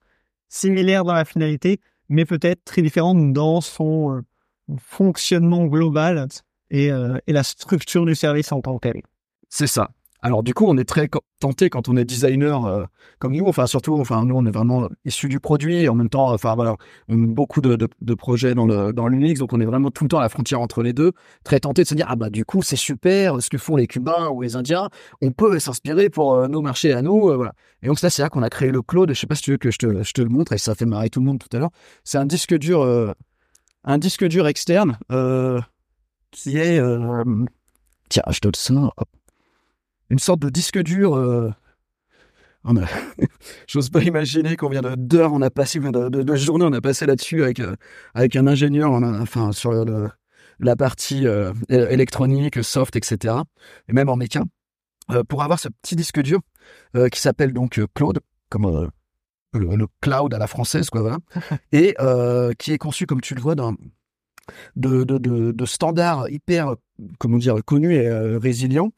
similaire 0.47 1.03
dans 1.03 1.13
la 1.13 1.25
finalité, 1.25 1.79
mais 2.09 2.25
peut-être 2.25 2.63
très 2.63 2.81
différente 2.81 3.33
dans 3.33 3.61
son 3.61 4.23
fonctionnement 4.79 5.65
global 5.65 6.27
et, 6.71 6.87
et 6.87 7.33
la 7.33 7.43
structure 7.43 8.05
du 8.05 8.15
service 8.15 8.51
en 8.51 8.61
tant 8.61 8.77
que 8.77 8.89
tel. 8.89 9.01
C'est 9.49 9.67
ça. 9.67 9.89
Alors 10.21 10.43
du 10.43 10.53
coup, 10.53 10.65
on 10.67 10.77
est 10.77 10.83
très 10.83 11.09
tenté 11.39 11.69
quand 11.69 11.87
on 11.87 11.95
est 11.95 12.03
designer 12.03 12.65
euh, 12.65 12.83
comme 13.19 13.33
nous, 13.33 13.45
enfin 13.47 13.67
surtout, 13.67 13.97
enfin 13.99 14.25
nous 14.25 14.35
on 14.35 14.45
est 14.45 14.51
vraiment 14.51 14.89
issus 15.05 15.29
du 15.29 15.39
produit. 15.39 15.77
Et 15.77 15.89
en 15.89 15.95
même 15.95 16.09
temps, 16.09 16.33
enfin 16.33 16.55
voilà, 16.55 16.75
on 17.07 17.23
a 17.23 17.27
beaucoup 17.27 17.61
de, 17.61 17.77
de, 17.77 17.87
de, 18.01 18.13
projets 18.15 18.53
dans 18.53 18.65
le 18.65 18.91
dans 18.91 19.07
l'Unix, 19.07 19.39
donc 19.39 19.53
on 19.53 19.61
est 19.61 19.65
vraiment 19.65 19.91
tout 19.91 20.03
le 20.03 20.09
temps 20.09 20.19
à 20.19 20.21
la 20.21 20.29
frontière 20.29 20.59
entre 20.59 20.83
les 20.83 20.91
deux, 20.91 21.13
très 21.45 21.61
tenté 21.61 21.83
de 21.83 21.87
se 21.87 21.95
dire 21.95 22.05
ah 22.09 22.17
bah 22.17 22.29
du 22.29 22.43
coup 22.43 22.61
c'est 22.61 22.75
super, 22.75 23.41
ce 23.41 23.49
que 23.49 23.57
font 23.57 23.77
les 23.77 23.87
Cubains 23.87 24.27
ou 24.29 24.41
les 24.41 24.57
Indiens, 24.57 24.89
on 25.21 25.31
peut 25.31 25.57
s'inspirer 25.59 26.09
pour 26.09 26.33
euh, 26.33 26.47
nos 26.49 26.61
marchés 26.61 26.91
à 26.91 27.01
nous, 27.01 27.29
euh, 27.29 27.37
voilà. 27.37 27.53
Et 27.81 27.87
donc 27.87 27.97
ça 27.97 28.09
c'est 28.09 28.21
là 28.21 28.29
qu'on 28.29 28.43
a 28.43 28.49
créé 28.49 28.71
le 28.71 28.81
Cloud. 28.81 29.09
Je 29.13 29.19
sais 29.19 29.27
pas 29.27 29.35
si 29.35 29.43
tu 29.43 29.51
veux 29.51 29.57
que 29.57 29.71
je 29.71 29.77
te 29.77 30.03
je 30.03 30.11
te 30.11 30.21
le 30.21 30.29
montre. 30.29 30.51
Et 30.51 30.57
ça 30.57 30.75
fait 30.75 30.85
marrer 30.85 31.09
tout 31.09 31.21
le 31.21 31.25
monde 31.27 31.39
tout 31.39 31.55
à 31.55 31.59
l'heure. 31.59 31.71
C'est 32.03 32.17
un 32.17 32.25
disque 32.25 32.57
dur, 32.57 32.85
un 33.85 33.97
disque 33.97 34.25
dur 34.25 34.47
externe 34.47 34.97
qui 36.31 36.57
est 36.57 36.81
tiens 38.09 38.23
je 38.29 38.39
te 38.39 38.47
le 38.47 38.53
sors 38.55 38.93
une 40.09 40.19
sorte 40.19 40.39
de 40.39 40.49
disque 40.49 40.79
dur. 40.79 41.15
Euh... 41.15 41.51
Oh, 42.65 42.73
j'ose 43.67 43.89
pas 43.89 44.03
imaginer 44.03 44.57
combien 44.57 44.81
d'heures 44.97 45.33
on 45.33 45.41
a 45.41 45.49
passé, 45.49 45.79
de, 45.79 46.09
de, 46.09 46.23
de 46.23 46.35
journées 46.35 46.65
on 46.65 46.73
a 46.73 46.81
passé 46.81 47.05
là-dessus 47.05 47.43
avec 47.43 47.59
euh, 47.59 47.75
avec 48.13 48.35
un 48.35 48.47
ingénieur, 48.47 48.91
enfin 48.91 49.51
sur 49.53 49.71
le, 49.71 50.09
la 50.59 50.75
partie 50.75 51.25
euh, 51.25 51.53
électronique, 51.69 52.61
soft, 52.63 52.95
etc. 52.95 53.35
Et 53.87 53.93
même 53.93 54.09
en 54.09 54.17
méca, 54.17 54.43
euh, 55.11 55.23
pour 55.23 55.41
avoir 55.43 55.59
ce 55.59 55.69
petit 55.69 55.95
disque 55.95 56.21
dur 56.21 56.41
qui 57.11 57.19
s'appelle 57.19 57.51
donc 57.51 57.79
Claude, 57.95 58.19
comme 58.49 58.89
le, 59.53 59.87
cloud 60.01 60.33
à 60.33 60.37
la 60.37 60.45
française, 60.45 60.91
quoi, 60.91 61.01
voilà, 61.01 61.17
et 61.71 61.95
qui 62.59 62.73
est 62.73 62.77
conçu, 62.77 63.07
comme 63.07 63.21
tu 63.21 63.33
le 63.33 63.41
vois, 63.41 63.55
dans 63.55 63.73
de, 64.75 65.03
de, 65.03 65.17
de, 65.17 65.51
de 65.51 65.65
standards 65.65 66.29
hyper, 66.29 66.75
comment 67.17 67.37
dire, 67.37 67.55
connus 67.65 67.95
et 67.95 68.09
résilients 68.37 68.91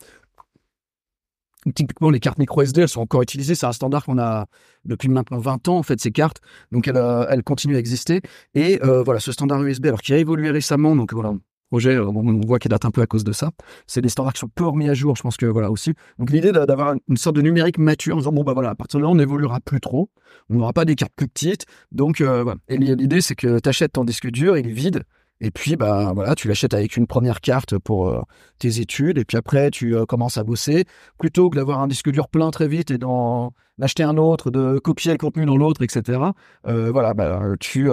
Typiquement, 1.75 2.09
les 2.09 2.19
cartes 2.19 2.39
micro 2.39 2.63
SD, 2.63 2.81
elles 2.81 2.89
sont 2.89 3.01
encore 3.01 3.21
utilisées. 3.21 3.53
C'est 3.53 3.67
un 3.67 3.71
standard 3.71 4.03
qu'on 4.03 4.17
a 4.17 4.47
depuis 4.83 5.09
maintenant 5.09 5.37
20 5.37 5.67
ans, 5.67 5.77
en 5.77 5.83
fait, 5.83 5.99
ces 5.99 6.11
cartes. 6.11 6.41
Donc, 6.71 6.87
elles, 6.87 6.97
euh, 6.97 7.25
elles 7.29 7.43
continuent 7.43 7.75
à 7.75 7.79
exister. 7.79 8.21
Et 8.55 8.79
euh, 8.83 9.03
voilà, 9.03 9.19
ce 9.19 9.31
standard 9.31 9.61
USB, 9.63 9.85
alors 9.85 10.01
qui 10.01 10.13
a 10.13 10.17
évolué 10.17 10.49
récemment, 10.49 10.95
donc 10.95 11.13
voilà, 11.13 11.33
projet, 11.69 11.95
euh, 11.95 12.07
on 12.07 12.39
voit 12.47 12.57
qu'il 12.57 12.69
date 12.69 12.85
un 12.85 12.89
peu 12.89 13.01
à 13.01 13.05
cause 13.05 13.23
de 13.23 13.31
ça. 13.31 13.51
C'est 13.85 14.01
des 14.01 14.09
standards 14.09 14.33
qui 14.33 14.39
sont 14.39 14.49
peu 14.53 14.65
remis 14.65 14.89
à 14.89 14.95
jour, 14.95 15.15
je 15.15 15.21
pense 15.21 15.37
que 15.37 15.45
voilà 15.45 15.69
aussi. 15.69 15.93
Donc, 16.17 16.31
l'idée 16.31 16.51
d'avoir 16.51 16.95
une 17.07 17.17
sorte 17.17 17.35
de 17.35 17.43
numérique 17.43 17.77
mature 17.77 18.15
en 18.15 18.19
disant, 18.19 18.31
bon, 18.31 18.43
bah 18.43 18.53
voilà, 18.53 18.71
à 18.71 18.75
partir 18.75 18.99
de 18.99 19.05
là, 19.05 19.11
on 19.11 19.15
n'évoluera 19.15 19.59
plus 19.59 19.81
trop. 19.81 20.09
On 20.49 20.55
n'aura 20.55 20.73
pas 20.73 20.85
des 20.85 20.95
cartes 20.95 21.13
plus 21.15 21.27
petites. 21.27 21.65
Donc, 21.91 22.21
voilà. 22.21 22.55
Et 22.69 22.77
l'idée, 22.77 23.21
c'est 23.21 23.35
que 23.35 23.59
tu 23.59 23.69
achètes 23.69 23.93
ton 23.93 24.03
disque 24.03 24.31
dur, 24.31 24.57
il 24.57 24.67
est 24.67 24.71
vide. 24.71 25.03
Et 25.43 25.49
puis, 25.49 25.75
bah 25.75 26.11
voilà, 26.13 26.35
tu 26.35 26.47
l'achètes 26.47 26.75
avec 26.75 26.95
une 26.97 27.07
première 27.07 27.41
carte 27.41 27.77
pour 27.79 28.09
euh, 28.09 28.21
tes 28.59 28.79
études, 28.79 29.17
et 29.17 29.25
puis 29.25 29.37
après, 29.37 29.71
tu 29.71 29.95
euh, 29.95 30.05
commences 30.05 30.37
à 30.37 30.43
bosser. 30.43 30.85
Plutôt 31.17 31.49
que 31.49 31.55
d'avoir 31.55 31.79
un 31.79 31.87
disque 31.87 32.11
dur 32.11 32.29
plein 32.29 32.51
très 32.51 32.67
vite 32.67 32.91
et 32.91 32.99
d'en 32.99 33.51
acheter 33.81 34.03
un 34.03 34.17
autre, 34.17 34.51
de 34.51 34.77
copier 34.77 35.11
le 35.11 35.17
contenu 35.17 35.45
dans 35.45 35.57
l'autre, 35.57 35.81
etc. 35.81 36.19
Euh, 36.67 36.91
voilà, 36.91 37.15
bah, 37.15 37.41
tu, 37.59 37.89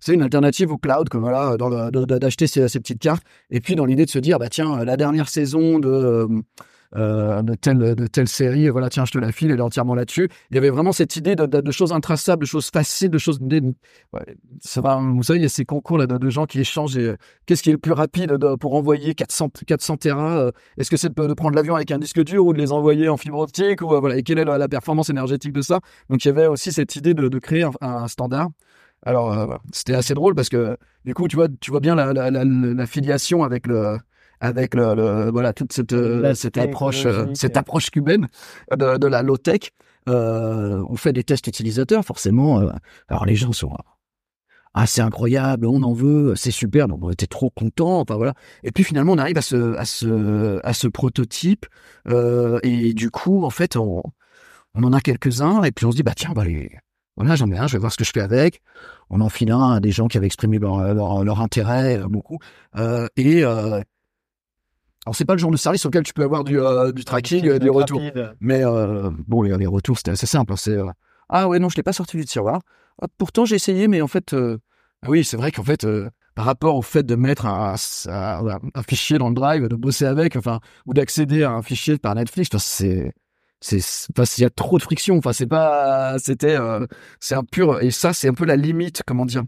c'est 0.00 0.12
une 0.12 0.20
alternative 0.20 0.70
au 0.70 0.76
cloud, 0.76 1.08
comme 1.08 1.22
voilà, 1.22 1.56
d'acheter 1.56 2.46
ces, 2.46 2.68
ces, 2.68 2.78
petites 2.78 3.00
cartes. 3.00 3.22
Et 3.50 3.60
puis, 3.60 3.74
dans 3.74 3.86
l'idée 3.86 4.04
de 4.04 4.10
se 4.10 4.18
dire, 4.18 4.38
bah 4.38 4.50
tiens, 4.50 4.84
la 4.84 4.98
dernière 4.98 5.30
saison 5.30 5.78
de 5.78 6.28
euh, 6.96 7.42
de 7.42 7.54
telle 7.54 7.78
de 7.78 8.06
telle 8.08 8.26
série. 8.26 8.68
Voilà, 8.68 8.88
tiens, 8.88 9.04
je 9.04 9.12
te 9.12 9.18
la 9.18 9.30
file, 9.30 9.52
elle 9.52 9.58
est 9.58 9.62
entièrement 9.62 9.94
là-dessus. 9.94 10.28
Il 10.50 10.56
y 10.56 10.58
avait 10.58 10.70
vraiment 10.70 10.90
cette 10.90 11.14
idée 11.14 11.36
de, 11.36 11.70
choses 11.70 11.92
intraçables, 11.92 12.42
de 12.42 12.46
choses 12.46 12.68
faciles, 12.70 13.10
de 13.10 13.18
choses. 13.18 13.38
Ça 14.60 14.80
va, 14.80 14.96
vous 14.96 15.22
savez, 15.22 15.38
il 15.38 15.42
y 15.42 15.46
a 15.46 15.48
ces 15.48 15.64
concours 15.64 15.98
là 15.98 16.06
de, 16.06 16.30
gens 16.30 16.46
qui 16.46 16.58
échangent. 16.60 16.98
euh, 16.98 17.16
Qu'est-ce 17.46 17.62
qui 17.62 17.70
est 17.70 17.72
le 17.72 17.78
plus 17.78 17.92
rapide 17.92 18.32
de- 18.32 18.56
pour 18.56 18.74
envoyer 18.74 19.14
400 19.14 19.50
400 19.66 19.96
terras 19.98 20.38
euh, 20.40 20.50
Est-ce 20.78 20.90
que 20.90 20.96
c'est 20.96 21.16
de, 21.16 21.34
prendre 21.34 21.54
l'avion 21.54 21.76
avec 21.76 21.92
un 21.92 21.98
disque 21.98 22.24
dur 22.24 22.44
ou 22.44 22.52
de 22.52 22.58
les 22.58 22.72
envoyer 22.72 23.08
en 23.08 23.16
fibre 23.16 23.38
optique 23.38 23.82
ou 23.82 23.88
voilà 23.88 24.16
Et 24.16 24.24
quelle 24.24 24.38
est 24.38 24.44
la, 24.44 24.68
performance 24.68 25.10
énergétique 25.10 25.52
de 25.52 25.62
ça? 25.62 25.80
Donc 26.08 26.24
il 26.24 26.28
y 26.28 26.30
avait 26.30 26.46
aussi 26.46 26.72
cette 26.72 26.96
idée 26.96 27.14
de, 27.14 27.38
créer 27.38 27.64
un, 27.80 28.08
standard. 28.08 28.48
Alors 29.04 29.60
c'était 29.72 29.94
assez 29.94 30.14
drôle 30.14 30.34
parce 30.34 30.48
que 30.48 30.76
du 31.04 31.14
coup 31.14 31.26
tu 31.28 31.36
vois 31.36 31.48
tu 31.60 31.70
vois 31.70 31.80
bien 31.80 31.94
la 31.94 32.86
filiation 32.86 33.44
avec 33.44 33.66
le 33.66 33.96
avec 34.40 34.74
le, 34.74 34.94
le- 34.94 35.30
voilà 35.30 35.52
toute 35.52 35.72
cette 35.72 35.92
euh, 35.92 36.34
cette 36.34 36.56
approche 36.62 37.04
euh, 37.06 37.26
cette 37.34 37.56
approche 37.56 37.90
cubaine 37.90 38.28
de, 38.76 38.96
de 38.98 39.06
la 39.06 39.22
low 39.22 39.36
tech. 39.36 39.70
Euh, 40.08 40.82
on 40.88 40.96
fait 40.96 41.12
des 41.12 41.24
tests 41.24 41.46
utilisateurs 41.46 42.04
forcément. 42.04 42.60
euh, 42.60 42.70
alors 43.08 43.26
les 43.26 43.36
gens 43.36 43.52
sont 43.52 43.76
ah 44.72 44.86
c'est 44.86 45.02
incroyable, 45.02 45.66
on 45.66 45.82
en 45.82 45.92
veut, 45.92 46.34
c'est 46.36 46.52
super, 46.52 46.86
donc 46.86 47.00
on 47.02 47.10
était 47.10 47.26
trop 47.26 47.50
contents, 47.50 48.00
enfin 48.00 48.14
voilà. 48.14 48.34
Et 48.62 48.70
puis 48.70 48.84
finalement 48.84 49.12
on 49.12 49.18
arrive 49.18 49.36
à 49.36 49.42
ce 49.42 49.76
à 49.76 49.84
ce 49.84 50.60
à 50.64 50.72
ce 50.72 50.86
prototype 50.86 51.66
euh, 52.08 52.60
et 52.62 52.94
du 52.94 53.10
coup 53.10 53.44
en 53.44 53.50
fait 53.50 53.76
on 53.76 54.02
on 54.74 54.84
en 54.84 54.92
a 54.92 55.00
quelques-uns 55.00 55.64
et 55.64 55.72
puis 55.72 55.86
on 55.86 55.90
se 55.90 55.96
dit 55.96 56.04
bah 56.04 56.12
tiens 56.16 56.32
bah 56.34 56.44
les 56.44 56.70
voilà 57.16 57.34
j'en 57.34 57.50
ai 57.50 57.58
un, 57.58 57.66
je 57.66 57.72
vais 57.72 57.80
voir 57.80 57.90
ce 57.92 57.96
que 57.98 58.04
je 58.04 58.12
fais 58.14 58.20
avec. 58.20 58.62
On 59.10 59.20
en 59.20 59.28
file 59.28 59.50
un 59.50 59.72
à 59.72 59.80
des 59.80 59.90
gens 59.90 60.06
qui 60.06 60.16
avaient 60.16 60.26
exprimé 60.26 60.58
leur 60.58 60.94
leur, 60.94 61.24
leur 61.24 61.40
intérêt 61.40 61.98
euh, 61.98 62.06
beaucoup 62.08 62.38
euh, 62.76 63.08
et 63.16 63.44
euh, 63.44 63.80
alors 65.06 65.14
c'est 65.16 65.24
pas 65.24 65.34
le 65.34 65.38
genre 65.38 65.50
de 65.50 65.56
service 65.56 65.86
auquel 65.86 66.02
tu 66.02 66.12
peux 66.12 66.22
avoir 66.24 66.44
du 66.44 66.60
euh, 66.60 66.92
du 66.92 67.04
tracking, 67.04 67.46
euh, 67.48 67.58
du 67.58 67.70
retour. 67.70 68.00
Rapide. 68.02 68.34
Mais 68.40 68.64
euh, 68.64 69.10
bon, 69.26 69.42
les, 69.42 69.56
les 69.56 69.66
retours, 69.66 69.96
c'était 69.96 70.10
assez 70.12 70.26
simple. 70.26 70.52
hein, 70.52 70.56
C'est 70.56 70.78
ah 71.28 71.48
ouais, 71.48 71.58
non, 71.58 71.68
je 71.68 71.76
l'ai 71.76 71.82
pas 71.82 71.92
sorti 71.92 72.16
du 72.16 72.24
tiroir. 72.24 72.60
Ah, 73.00 73.06
pourtant, 73.16 73.44
j'ai 73.44 73.54
essayé, 73.56 73.88
mais 73.88 74.02
en 74.02 74.08
fait, 74.08 74.34
ah 74.34 75.08
oui, 75.08 75.24
c'est 75.24 75.36
vrai 75.36 75.52
qu'en 75.52 75.62
fait, 75.64 75.86
par 76.34 76.44
rapport 76.44 76.76
au 76.76 76.82
fait 76.82 77.02
de 77.04 77.14
mettre 77.14 77.46
un, 77.46 77.74
un, 78.08 78.58
un 78.74 78.82
fichier 78.82 79.16
dans 79.18 79.28
le 79.28 79.34
drive, 79.34 79.68
de 79.68 79.76
bosser 79.76 80.04
avec, 80.06 80.36
enfin, 80.36 80.60
ou 80.86 80.92
d'accéder 80.92 81.44
à 81.44 81.52
un 81.52 81.62
fichier 81.62 81.96
par 81.98 82.14
Netflix, 82.14 82.50
c'est 82.58 83.12
c'est 83.60 83.78
enfin, 84.16 84.24
il 84.38 84.42
y 84.42 84.44
a 84.44 84.50
trop 84.50 84.78
de 84.78 84.82
friction. 84.82 85.18
Enfin, 85.18 85.32
c'est 85.32 85.46
pas, 85.46 86.18
c'était, 86.18 86.56
euh, 86.58 86.86
c'est 87.20 87.34
un 87.34 87.44
pur. 87.44 87.82
Et 87.82 87.90
ça, 87.90 88.12
c'est 88.12 88.28
un 88.28 88.34
peu 88.34 88.44
la 88.44 88.56
limite, 88.56 89.02
comment 89.06 89.26
dire, 89.26 89.42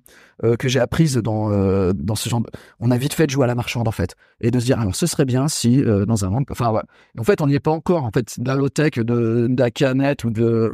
euh, 0.45 0.57
que 0.57 0.69
j'ai 0.69 0.81
apprise 0.81 1.16
dans 1.16 1.50
dans 1.50 1.92
dans 1.95 2.14
ce 2.14 2.28
genre. 2.28 2.40
De... 2.42 2.50
On 2.81 2.90
a 2.90 2.99
vite 2.99 3.14
fait 3.14 3.26
de 3.26 3.31
jouer 3.31 3.45
à 3.45 3.47
la 3.47 3.54
marchande 3.54 3.88
en 3.88 3.92
fait, 3.92 4.14
et 4.40 4.50
de 4.50 4.61
se 4.61 4.66
dire 4.66 4.78
alors 4.81 4.95
ce 4.95 5.07
serait 5.07 5.25
bien 5.25 5.49
si 5.49 5.83
euh, 5.83 6.04
dans 6.07 6.25
un 6.25 6.31
monde, 6.31 6.45
enfin. 6.50 6.83
En 7.19 7.25
fait, 7.25 7.40
on 7.40 7.47
n'y 7.47 7.54
est 7.54 7.61
pas 7.61 7.71
encore. 7.71 8.04
En 8.04 8.11
fait, 8.11 8.38
de 8.40 8.49
la 8.49 8.54
low-tech 8.57 8.92
de 8.99 9.49
ou 10.25 10.31
de 10.31 10.73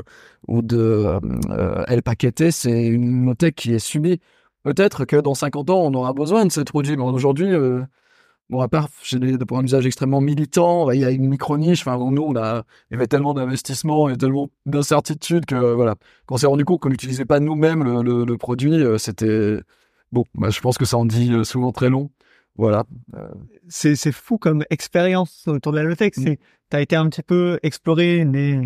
ou 0.49 0.63
de 0.63 1.19
euh, 1.51 1.85
El 1.87 2.03
c'est 2.53 2.87
une 2.87 3.27
low-tech 3.27 3.55
qui 3.55 3.75
est 3.75 3.79
subie. 3.79 4.21
Peut-être 4.65 5.05
que 5.05 5.17
dans 5.17 5.35
50 5.35 5.71
ans, 5.71 5.81
on 5.85 5.95
aura 5.95 6.13
besoin 6.13 6.45
de 6.45 6.53
ces 6.53 6.65
produits, 6.65 6.97
mais 6.97 7.05
aujourd'hui, 7.05 7.53
euh, 7.53 7.83
bon, 8.51 8.61
à 8.61 8.69
part 8.69 8.89
pour 9.47 9.59
un 9.59 9.65
usage 9.65 9.87
extrêmement 9.87 10.21
militant, 10.21 10.91
il 10.91 11.01
y 11.01 11.05
a 11.05 11.11
une 11.11 11.29
micro-niche. 11.29 11.87
Enfin, 11.87 11.99
nous, 11.99 12.23
on 12.23 12.37
a, 12.37 12.65
il 12.91 12.95
y 12.95 12.97
avait 12.97 13.07
tellement 13.07 13.35
d'investissements 13.35 14.09
et 14.09 14.17
tellement 14.17 14.51
d'incertitudes 14.67 15.47
que 15.47 15.75
voilà, 15.75 15.95
quand 16.27 16.37
on 16.37 16.39
s'est 16.39 16.47
rendu 16.47 16.65
compte 16.65 16.81
qu'on 16.81 16.91
n'utilisait 16.91 17.25
pas 17.25 17.41
nous-mêmes 17.41 17.85
le, 17.85 18.03
le, 18.03 18.25
le 18.25 18.39
produit, 18.39 18.75
euh, 18.75 18.99
c'était 18.99 19.59
bon. 20.13 20.25
Bah, 20.35 20.51
je 20.51 20.61
pense 20.61 20.79
que 20.79 20.85
ça 20.85 20.97
en 20.97 21.05
dit 21.05 21.33
euh, 21.33 21.45
souvent 21.45 21.73
très 21.73 21.91
long. 21.91 22.11
Voilà. 22.57 22.83
c'est 23.69 23.95
c'est 23.95 24.11
fou 24.11 24.37
comme 24.37 24.65
expérience 24.69 25.47
autour 25.47 25.71
de 25.71 25.77
la 25.79 25.85
low-tech. 25.85 26.11
Mm. 26.17 26.23
C'est 26.25 26.39
t'as 26.71 26.81
été 26.81 26.97
un 26.97 27.09
petit 27.09 27.23
peu 27.23 27.61
explorer 27.63 28.25
les 28.25 28.61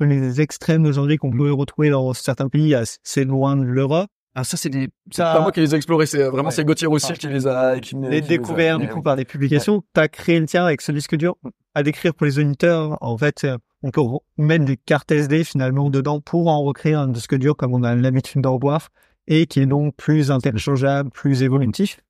les 0.00 0.40
extrêmes 0.42 0.82
d'aujourd'hui 0.82 1.16
qu'on 1.16 1.30
peut 1.30 1.50
retrouver 1.50 1.88
dans 1.88 2.12
certains 2.12 2.50
pays 2.50 2.74
assez 2.74 3.24
loin 3.24 3.56
de 3.56 3.62
l'Europe. 3.62 4.10
Ah, 4.40 4.44
ça, 4.44 4.56
c'est 4.56 4.68
des. 4.68 4.88
C'est 5.10 5.16
Ça- 5.22 5.32
pas 5.34 5.40
moi 5.40 5.50
qui 5.50 5.58
les 5.60 5.74
ai 5.74 5.76
explorés, 5.76 6.06
c'est 6.06 6.22
vraiment 6.22 6.44
Ouais. 6.44 6.50
c'est 6.54 6.64
Gauthier 6.64 6.86
Roussel 6.86 7.18
qui 7.18 7.26
les 7.26 7.46
a. 7.46 7.80
Qui, 7.80 7.96
Les 7.96 8.20
qui 8.20 8.26
a- 8.26 8.28
découverts 8.28 8.78
du 8.78 8.88
coup 8.88 9.02
par 9.02 9.16
des 9.16 9.24
publications. 9.24 9.82
T'as 9.92 10.06
créé 10.06 10.38
le 10.38 10.46
tien 10.46 10.64
avec 10.64 10.80
ce 10.80 10.92
disque 10.92 11.16
dur 11.16 11.36
à 11.74 11.82
décrire 11.82 12.14
pour 12.14 12.24
les 12.26 12.38
auditeurs. 12.38 12.96
En 13.00 13.18
fait, 13.18 13.42
euh, 13.44 13.56
on 13.82 13.90
peut 13.90 14.00
re- 14.00 14.20
mettre 14.36 14.64
des 14.64 14.76
cartes 14.76 15.10
SD 15.10 15.42
finalement 15.42 15.90
dedans 15.90 16.20
pour 16.20 16.46
en 16.48 16.62
recréer 16.62 16.94
un 16.94 17.08
disque 17.08 17.34
dur 17.36 17.56
comme 17.56 17.74
on 17.74 17.82
a 17.82 17.94
l'habitude 17.96 18.42
d'en 18.42 18.58
voir 18.58 18.90
et 19.26 19.46
qui 19.46 19.58
est 19.60 19.66
donc 19.66 19.96
plus 19.96 20.30
interchangeable, 20.30 21.10
plus 21.10 21.42
évolutif. 21.42 22.00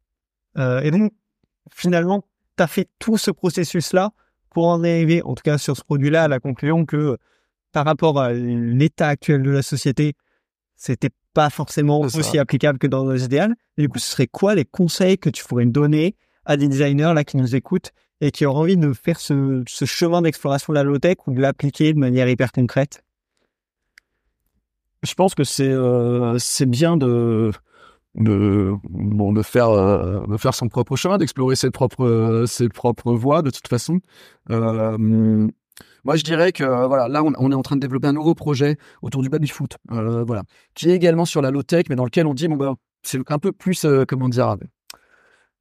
Euh, 0.59 0.81
et 0.83 0.91
donc 0.91 1.13
finalement, 1.73 2.25
t'as 2.57 2.67
fait 2.67 2.89
tout 2.99 3.17
ce 3.17 3.31
processus-là 3.31 4.11
pour 4.51 4.67
en 4.67 4.83
arriver, 4.85 5.23
en 5.23 5.35
tout 5.35 5.43
cas 5.43 5.57
sur 5.57 5.77
ce 5.77 5.83
produit-là, 5.83 6.25
à 6.25 6.29
la 6.29 6.41
conclusion 6.41 6.85
que 6.85 7.17
par 7.73 7.85
rapport 7.87 8.21
à 8.21 8.33
l'état 8.35 9.09
actuel 9.09 9.43
de 9.43 9.51
la 9.51 9.63
société, 9.63 10.15
c'était 10.77 11.11
pas 11.35 11.51
forcément 11.51 12.01
aussi 12.01 12.39
applicable 12.39 12.79
que 12.79 12.87
dans 12.87 13.05
nos 13.05 13.17
idéales. 13.17 13.55
Et 13.77 13.83
du 13.83 13.89
coup, 13.89 13.99
ce 13.99 14.11
serait 14.11 14.27
quoi 14.27 14.55
les 14.55 14.65
conseils 14.65 15.19
que 15.19 15.31
tu 15.31 15.45
pourrais 15.45 15.67
donner 15.67 16.17
à 16.45 16.57
des 16.57 16.69
designers 16.69 17.13
là 17.15 17.25
qui 17.25 17.37
nous 17.37 17.55
écoutent 17.55 17.93
et 18.21 18.31
qui 18.31 18.47
auraient 18.47 18.61
envie 18.61 18.77
de 18.77 18.93
faire 18.93 19.21
ce, 19.21 19.63
ce 19.67 19.85
chemin 19.85 20.23
d'exploration 20.23 20.73
de 20.73 20.79
la 20.79 20.83
low-tech 20.83 21.17
ou 21.27 21.33
de 21.33 21.41
l'appliquer 21.41 21.93
de 21.93 21.99
manière 21.99 22.29
hyper 22.29 22.53
concrète? 22.53 23.03
Je 25.03 25.15
pense 25.15 25.35
que 25.35 25.45
c'est 25.45 25.69
euh, 25.69 26.39
c'est 26.39 26.67
bien 26.67 26.97
de 26.97 27.53
de 28.17 28.75
bon 28.89 29.33
de 29.33 29.43
faire 29.43 29.71
euh, 29.71 30.27
de 30.27 30.37
faire 30.37 30.55
son 30.55 30.69
propre 30.69 30.97
chemin, 30.97 31.19
d'explorer 31.19 31.55
ses 31.55 31.71
propres 31.71 32.05
euh, 32.05 32.47
ses 32.47 32.69
propres 32.69 33.13
voies 33.13 33.43
de 33.43 33.51
toute 33.51 33.69
façon. 33.69 34.01
Euh, 34.51 35.47
moi, 36.05 36.17
je 36.17 36.25
dirais 36.25 36.53
que 36.53 36.65
euh, 36.65 36.87
voilà, 36.87 37.09
là, 37.09 37.23
on, 37.23 37.53
est 37.53 37.55
en 37.55 37.63
train 37.63 37.77
de 37.77 37.81
développer 37.81 38.09
un 38.09 38.13
nouveau 38.13 38.35
projet 38.35 38.77
autour 39.03 39.23
du 39.23 39.29
baby 39.29 39.49
foot, 39.49 39.77
euh, 39.93 40.25
voilà, 40.25 40.43
qui 40.75 40.91
est 40.91 40.95
également 40.95 41.25
sur 41.25 41.43
la 41.43 41.51
low 41.51 41.63
tech, 41.63 41.85
mais 41.89 41.97
dans 41.97 42.05
lequel 42.05 42.27
on 42.27 42.35
dit 42.35 42.49
bon 42.49 42.57
bah 42.57 42.75
c'est 43.03 43.19
un 43.31 43.39
peu 43.39 43.53
plus 43.53 43.85
euh, 43.85 44.05
comment 44.07 44.29
dire. 44.29 44.57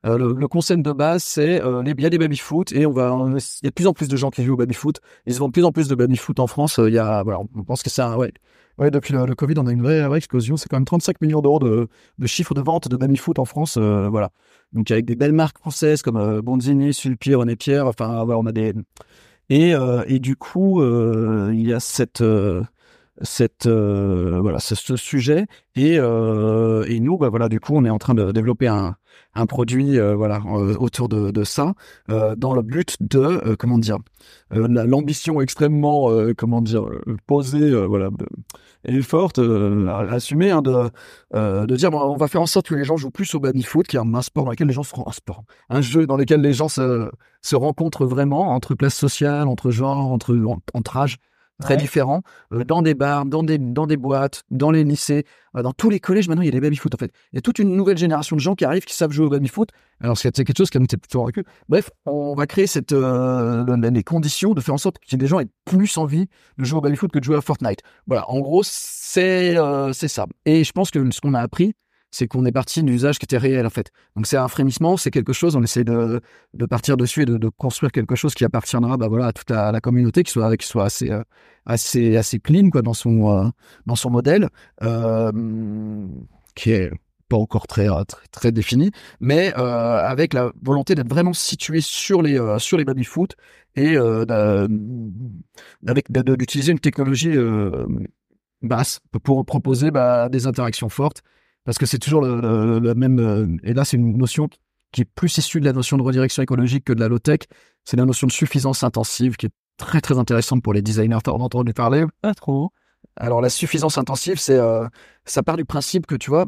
le, 0.03 0.47
concept 0.47 0.83
de 0.83 0.91
base, 0.91 1.23
c'est 1.23 1.59
les- 1.83 1.93
y 1.97 2.05
a 2.05 2.09
des 2.09 2.17
baby 2.17 2.37
foot 2.37 2.71
et 2.71 2.85
on 2.85 2.91
va, 2.91 3.13
il 3.27 3.65
y 3.65 3.67
a 3.67 3.69
de 3.69 3.73
plus 3.73 3.87
en 3.87 3.93
plus 3.93 4.07
de 4.07 4.15
gens 4.15 4.29
qui 4.29 4.43
jouent 4.43 4.53
au 4.53 4.57
baby 4.57 4.73
foot. 4.73 4.99
Ils 5.25 5.33
se 5.33 5.39
vendent 5.39 5.51
de 5.51 5.53
plus 5.53 5.65
en 5.65 5.71
plus 5.71 5.87
de 5.87 5.95
baby 5.95 6.17
foot 6.17 6.39
en 6.39 6.47
France. 6.47 6.79
Il 6.83 6.93
y 6.93 6.97
voilà, 6.97 7.39
on 7.39 7.63
pense 7.63 7.83
que 7.83 7.89
c'est 7.89 8.01
un, 8.01 8.15
ouais, 8.15 8.31
ouais, 8.77 8.91
depuis 8.91 9.13
le, 9.13 9.35
Covid, 9.35 9.55
on 9.57 9.67
a 9.67 9.71
une 9.71 9.81
vraie, 9.81 10.07
vraie 10.07 10.17
explosion. 10.17 10.57
C'est 10.57 10.69
quand 10.69 10.77
même 10.77 10.85
35 10.85 11.21
millions 11.21 11.41
d'euros 11.41 11.59
de, 11.59 11.87
de 12.17 12.27
chiffre 12.27 12.53
de 12.53 12.61
vente 12.61 12.87
de 12.87 12.95
baby 12.95 13.17
foot 13.17 13.39
en 13.39 13.45
France, 13.45 13.77
voilà. 13.77 14.29
Donc 14.73 14.89
avec 14.91 15.05
des 15.05 15.15
belles 15.15 15.33
marques 15.33 15.59
françaises 15.59 16.01
comme 16.01 16.41
Bonzini, 16.41 16.93
Sulpier, 16.93 17.35
René 17.35 17.55
Pierre. 17.55 17.87
Enfin, 17.87 18.23
voilà, 18.23 18.39
on 18.39 18.45
a 18.45 18.51
des 18.51 18.73
et 19.49 19.73
euh, 19.73 20.03
et 20.07 20.19
du 20.19 20.35
coup, 20.35 20.81
euh, 20.81 21.51
il 21.53 21.67
y 21.67 21.73
a 21.73 21.79
cette 21.79 22.21
euh, 22.21 22.63
cette 23.21 23.65
euh, 23.65 24.39
voilà 24.41 24.59
ce, 24.59 24.75
ce 24.75 24.95
sujet. 24.95 25.45
Et 25.75 25.97
euh, 25.99 26.85
et 26.87 26.99
nous 26.99 27.17
bah 27.17 27.29
voilà 27.29 27.49
du 27.49 27.59
coup 27.59 27.73
on 27.75 27.85
est 27.85 27.89
en 27.89 27.97
train 27.99 28.13
de 28.15 28.31
développer 28.31 28.67
un 28.67 28.95
un 29.33 29.45
produit 29.45 29.99
euh, 29.99 30.15
voilà 30.15 30.41
autour 30.79 31.09
de, 31.09 31.43
ça 31.43 31.73
dans 32.07 32.53
le 32.53 32.61
but 32.63 32.97
de 32.99 33.55
comment 33.55 33.77
dire 33.77 33.97
la- 34.51 34.85
l'ambition 34.85 35.39
extrêmement 35.41 36.09
comment 36.37 36.61
dire 36.61 36.83
posée 37.27 37.71
voilà 37.85 38.09
et 38.85 39.01
forte 39.01 39.39
assumée 39.39 40.51
hein, 40.51 40.61
de 40.61 40.89
de 41.33 41.75
dire 41.75 41.91
bon, 41.91 41.99
on 42.01 42.15
va 42.17 42.27
faire 42.27 42.41
en 42.41 42.45
sorte 42.47 42.67
que 42.69 42.75
les 42.75 42.83
gens 42.83 42.97
jouent 42.97 43.11
plus 43.11 43.33
au 43.35 43.39
baby 43.39 43.63
foot 43.63 43.85
qui 43.87 43.97
est 43.97 43.99
un 43.99 44.21
sport 44.21 44.45
dans 44.45 44.51
lequel 44.51 44.67
les 44.67 44.73
gens 44.73 44.83
se 44.83 44.93
un 44.95 45.11
sport 45.11 45.43
un 45.69 45.81
jeu 45.81 46.07
dans 46.07 46.17
lequel 46.17 46.41
les 46.41 46.53
gens 46.53 46.69
se 46.69 47.09
se 47.41 47.55
rencontrent 47.55 48.05
vraiment 48.05 48.49
entre 48.51 48.73
classes 48.75 48.95
sociales 48.97 49.47
entre 49.47 49.69
genres 49.71 50.11
entre 50.11 50.35
entre 50.73 50.97
âges 50.97 51.17
très 51.61 51.73
Ouais. 51.75 51.79
différents 51.81 52.21
euh, 52.53 52.63
dans 52.63 52.81
des 52.81 52.93
bars, 52.93 53.25
dans 53.25 53.43
des, 53.43 53.57
dans 53.57 53.87
des 53.87 53.97
boîtes, 53.97 54.43
dans 54.51 54.69
les 54.71 54.83
lycées, 54.83 55.25
euh, 55.55 55.61
dans 55.63 55.73
tous 55.73 55.89
les 55.89 55.99
collèges. 55.99 56.27
Maintenant, 56.27 56.43
il 56.43 56.45
y 56.45 56.49
a 56.49 56.51
des 56.51 56.61
baby-foot, 56.61 56.93
en 56.93 56.97
fait. 56.97 57.11
Il 57.33 57.37
y 57.37 57.39
a 57.39 57.41
toute 57.41 57.59
une 57.59 57.75
nouvelle 57.75 57.97
génération 57.97 58.35
de 58.35 58.41
gens 58.41 58.53
qui 58.55 58.63
arrivent, 58.65 58.85
qui 58.85 58.93
savent 58.93 59.11
jouer 59.11 59.25
au 59.25 59.29
baby-foot. 59.29 59.69
Alors, 60.01 60.17
c'est 60.17 60.31
quelque 60.31 60.55
chose 60.57 60.69
qui 60.69 60.77
a 60.77 60.81
été 60.81 60.97
plutôt 60.97 61.23
recul. 61.23 61.43
Bref, 61.67 61.89
on 62.05 62.35
va 62.35 62.45
créer 62.45 62.67
cette, 62.67 62.91
euh, 62.91 63.63
le- 63.65 63.89
les 63.89 64.03
conditions 64.03 64.53
de 64.53 64.61
faire 64.61 64.75
en 64.75 64.77
sorte 64.77 64.97
que 64.99 65.15
des 65.15 65.25
gens 65.27 65.39
aient 65.39 65.47
plus 65.65 65.97
envie 65.97 66.27
de 66.57 66.63
jouer 66.63 66.77
au 66.77 66.81
baby-foot 66.81 67.11
que 67.11 67.19
de 67.19 67.23
jouer 67.23 67.37
à 67.37 67.41
Fortnite. 67.41 67.79
Voilà, 68.05 68.29
en 68.29 68.39
gros, 68.39 68.61
c'est 68.63 69.55
c'est 69.93 70.07
ça. 70.07 70.25
Et 70.45 70.63
je 70.63 70.71
pense 70.71 70.91
que 70.91 71.09
ce 71.11 71.21
qu'on 71.21 71.33
a 71.33 71.39
appris, 71.39 71.73
c'est 72.11 72.27
qu'on 72.27 72.45
est 72.45 72.51
parti 72.51 72.83
d'un 72.83 72.91
usage 72.91 73.19
qui 73.19 73.25
était 73.25 73.37
réel, 73.37 73.65
en 73.65 73.69
fait. 73.69 73.91
Donc, 74.15 74.27
c'est 74.27 74.37
un 74.37 74.47
frémissement, 74.47 74.97
c'est 74.97 75.11
quelque 75.11 75.33
chose, 75.33 75.55
on 75.55 75.63
essaie 75.63 75.83
de, 75.83 76.21
partir 76.69 76.97
dessus 76.97 77.23
et 77.23 77.25
de, 77.25 77.49
construire 77.49 77.91
quelque 77.91 78.15
chose 78.15 78.33
qui 78.33 78.45
appartiendra 78.45 78.97
bah, 78.97 79.07
voilà, 79.07 79.27
à 79.27 79.33
toute 79.33 79.49
la, 79.49 79.79
communauté, 79.81 80.23
qui 80.23 80.31
soit, 80.31 80.55
qui 80.57 80.65
soit 80.67 80.85
assez, 80.85 81.11
euh, 81.11 81.23
assez, 81.65 82.17
assez 82.17 82.39
clean 82.39 82.69
quoi, 82.69 82.81
dans, 82.81 82.93
son, 82.93 83.29
euh, 83.29 83.49
dans 83.85 83.95
son 83.95 84.09
modèle, 84.09 84.49
euh, 84.83 85.31
qui 86.55 86.71
est 86.71 86.91
pas 87.29 87.37
encore 87.37 87.67
très, 87.67 87.87
très, 88.07 88.27
très 88.31 88.51
défini, 88.53 88.91
mais 89.19 89.51
avec 89.53 90.33
la 90.33 90.53
volonté 90.63 90.95
d'être 90.95 91.09
vraiment 91.09 91.33
situé 91.33 91.81
sur 91.81 92.21
les, 92.21 92.39
sur 92.57 92.77
les 92.77 92.85
baby-foot 92.85 93.35
et 93.75 93.97
d'utiliser 95.81 96.71
une 96.71 96.79
technologie 96.79 97.35
basse 98.61 99.01
pour 99.23 99.45
proposer 99.45 99.91
bah, 99.91 100.29
des 100.29 100.47
interactions 100.47 100.87
fortes, 100.87 101.21
parce 101.67 101.77
que 101.77 101.85
c'est 101.85 101.99
toujours 101.99 102.21
le, 102.21 102.93
même... 102.95 103.19
euh, 103.19 103.45
et 103.61 103.73
là, 103.73 103.83
c'est 103.83 103.97
une 103.97 104.17
notion 104.17 104.47
qui 104.93 105.01
est 105.01 105.05
plus 105.05 105.37
issue 105.37 105.59
de 105.59 105.65
la 105.65 105.73
notion 105.73 105.97
de 105.97 106.01
redirection 106.01 106.41
écologique 106.41 106.85
que 106.85 106.93
de 106.93 107.01
la 107.01 107.09
low-tech, 107.09 107.39
c'est 107.83 107.97
la 107.97 108.05
notion 108.05 108.25
de 108.25 108.31
suffisance 108.31 108.83
intensive 108.83 109.35
qui 109.35 109.47
est 109.47 109.51
très 109.75 109.99
très 109.99 110.17
intéressante 110.17 110.63
pour 110.63 110.73
les 110.73 110.81
designers. 110.81 111.17
T'as 111.21 111.31
entendu 111.33 111.73
parler 111.73 112.05
Pas 112.21 112.33
trop. 112.33 112.71
Alors 113.17 113.41
la 113.41 113.49
suffisance 113.49 113.97
intensive, 113.97 114.39
c'est 114.39 114.57
euh, 114.57 114.87
ça 115.25 115.43
part 115.43 115.57
du 115.57 115.65
principe 115.65 116.07
que 116.07 116.15
tu 116.15 116.29
vois, 116.29 116.45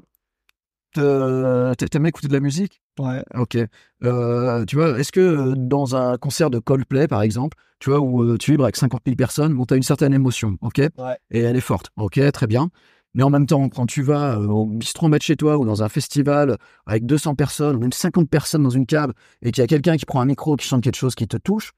t'aimes 0.93 2.05
écouter 2.05 2.29
de 2.29 2.33
la 2.33 2.39
musique? 2.39 2.81
Ouais. 2.97 3.21
Ok. 3.35 3.57
Euh, 4.05 4.63
tu 4.63 4.77
vois, 4.77 4.97
est-ce 4.99 5.11
que 5.11 5.53
dans 5.53 5.97
un 5.97 6.17
concert 6.17 6.49
de 6.49 6.59
Coldplay, 6.59 7.09
par 7.09 7.23
exemple, 7.23 7.57
tu 7.79 7.89
vois, 7.89 7.99
où 7.99 8.23
euh, 8.23 8.37
tu 8.37 8.51
vibres 8.51 8.63
avec 8.63 8.77
50 8.77 9.01
000 9.05 9.17
personnes, 9.17 9.53
bon, 9.53 9.65
tu 9.65 9.73
as 9.73 9.77
une 9.77 9.83
certaine 9.83 10.13
émotion, 10.13 10.57
ok? 10.61 10.77
Ouais. 10.77 11.17
Et 11.29 11.41
elle 11.41 11.57
est 11.57 11.61
forte, 11.61 11.89
ok, 11.97 12.19
très 12.31 12.47
bien. 12.47 12.69
Mais 13.15 13.23
en 13.23 13.29
même 13.29 13.45
temps, 13.45 13.69
quand 13.69 13.85
tu 13.85 14.01
vas 14.03 14.37
euh, 14.37 14.45
au 14.45 14.65
bistrot 14.65 15.07
en 15.07 15.09
de 15.09 15.21
chez 15.21 15.35
toi 15.35 15.57
ou 15.57 15.65
dans 15.65 15.81
un 15.83 15.89
festival 15.89 16.57
avec 16.85 17.05
200 17.05 17.35
personnes 17.35 17.75
ou 17.75 17.79
même 17.79 17.91
50 17.91 18.29
personnes 18.29 18.63
dans 18.63 18.69
une 18.69 18.85
cave 18.85 19.13
et 19.41 19.51
qu'il 19.51 19.61
y 19.61 19.63
a 19.63 19.67
quelqu'un 19.67 19.97
qui 19.97 20.05
prend 20.05 20.21
un 20.21 20.25
micro 20.25 20.55
qui 20.55 20.67
chante 20.67 20.83
quelque 20.83 20.95
chose 20.95 21.15
qui 21.15 21.27
te 21.27 21.37
touche, 21.37 21.71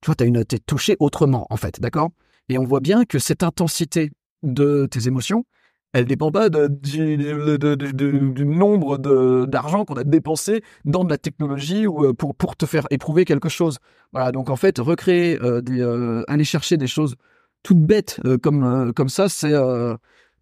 tu 0.00 0.10
vois, 0.10 0.26
une, 0.26 0.44
t'es 0.44 0.58
touché 0.58 0.96
autrement, 1.00 1.46
en 1.50 1.56
fait, 1.56 1.80
d'accord? 1.80 2.10
Et 2.48 2.58
on 2.58 2.64
voit 2.64 2.80
bien 2.80 3.04
que 3.04 3.18
cette 3.18 3.42
intensité 3.42 4.10
de 4.42 4.86
tes 4.86 5.06
émotions, 5.06 5.44
elle 5.92 6.06
dépend 6.06 6.32
pas 6.32 6.48
de- 6.48 6.66
du, 6.66 7.16
de- 7.16 7.56
de- 7.56 8.44
nombre 8.44 8.98
d'argent 9.46 9.84
qu'on 9.84 9.94
a 9.94 10.04
dépensé 10.04 10.62
dans 10.84 11.04
de 11.04 11.10
la 11.10 11.18
technologie 11.18 11.86
ou 11.86 12.04
euh, 12.04 12.12
pour, 12.12 12.34
pour 12.34 12.56
te 12.56 12.66
faire 12.66 12.86
éprouver 12.90 13.24
quelque 13.24 13.48
chose. 13.48 13.78
Voilà, 14.12 14.32
donc 14.32 14.50
en 14.50 14.56
fait, 14.56 14.78
recréer, 14.78 15.40
euh, 15.40 15.60
des, 15.60 15.80
aller 16.26 16.44
chercher 16.44 16.76
des 16.76 16.88
choses 16.88 17.14
toutes 17.62 17.80
bêtes 17.80 18.20
comme, 18.42 18.92
comme 18.92 19.08
ça, 19.08 19.30
c'est, 19.30 19.54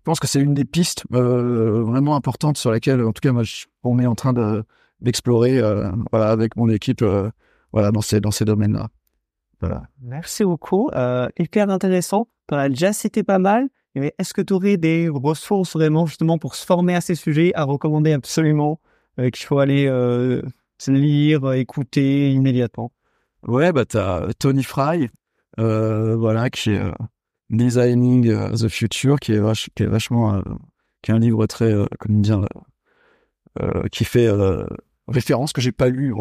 je 0.02 0.04
pense 0.04 0.18
que 0.18 0.26
c'est 0.26 0.40
une 0.40 0.52
des 0.52 0.64
pistes 0.64 1.04
euh, 1.14 1.84
vraiment 1.84 2.16
importantes 2.16 2.58
sur 2.58 2.72
laquelle, 2.72 3.00
en 3.04 3.12
tout 3.12 3.20
cas, 3.20 3.30
moi, 3.30 3.44
je- 3.44 3.66
on 3.84 4.00
est 4.00 4.06
en 4.06 4.16
train 4.16 4.32
de, 4.32 4.64
d'explorer 5.00 5.60
euh, 5.60 5.92
voilà, 6.10 6.30
avec 6.30 6.56
mon 6.56 6.68
équipe 6.68 7.02
euh, 7.02 7.30
voilà, 7.72 7.92
dans 7.92 8.00
ces, 8.00 8.20
dans 8.20 8.32
ces 8.32 8.44
domaines-là. 8.44 8.88
Voilà. 9.60 9.84
Merci 10.00 10.42
beaucoup. 10.44 10.90
Hyper 11.38 11.70
intéressant. 11.70 12.26
Tu 12.48 12.54
as 12.56 12.68
déjà 12.68 12.92
cité 12.92 13.22
pas 13.22 13.38
mal. 13.38 13.68
Mais 13.94 14.12
est-ce 14.18 14.34
que 14.34 14.42
tu 14.42 14.52
aurais 14.54 14.76
des 14.76 15.08
ressources 15.08 15.74
vraiment 15.74 16.04
justement 16.06 16.36
pour 16.36 16.56
se 16.56 16.66
former 16.66 16.96
à 16.96 17.00
ces 17.00 17.14
sujets 17.14 17.52
à 17.54 17.62
recommander 17.62 18.12
absolument 18.12 18.80
qu'il 19.16 19.46
faut 19.46 19.60
aller 19.60 19.88
lire, 20.88 21.52
écouter 21.52 22.32
immédiatement? 22.32 22.90
Ouais, 23.46 23.72
bah 23.72 23.84
t'as 23.84 24.32
Tony 24.38 24.64
Fry, 24.64 25.08
euh, 25.60 26.16
voilà, 26.16 26.50
qui 26.50 26.70
est 26.70 26.80
Designing 27.52 28.28
euh, 28.28 28.50
the 28.50 28.68
Future, 28.68 29.20
qui 29.20 29.32
est, 29.32 29.40
vach- 29.40 29.68
qui 29.74 29.84
est 29.84 29.86
vachement, 29.86 30.34
euh, 30.34 30.40
qui 31.02 31.10
est 31.10 31.14
un 31.14 31.18
livre 31.18 31.46
très, 31.46 31.72
euh, 31.72 31.86
comment 32.00 32.18
dire, 32.20 32.46
euh, 33.62 33.82
qui 33.92 34.04
fait 34.04 34.28
référence 35.08 35.52
que 35.52 35.60
j'ai 35.60 35.72
pas 35.72 35.88
lu 35.88 36.14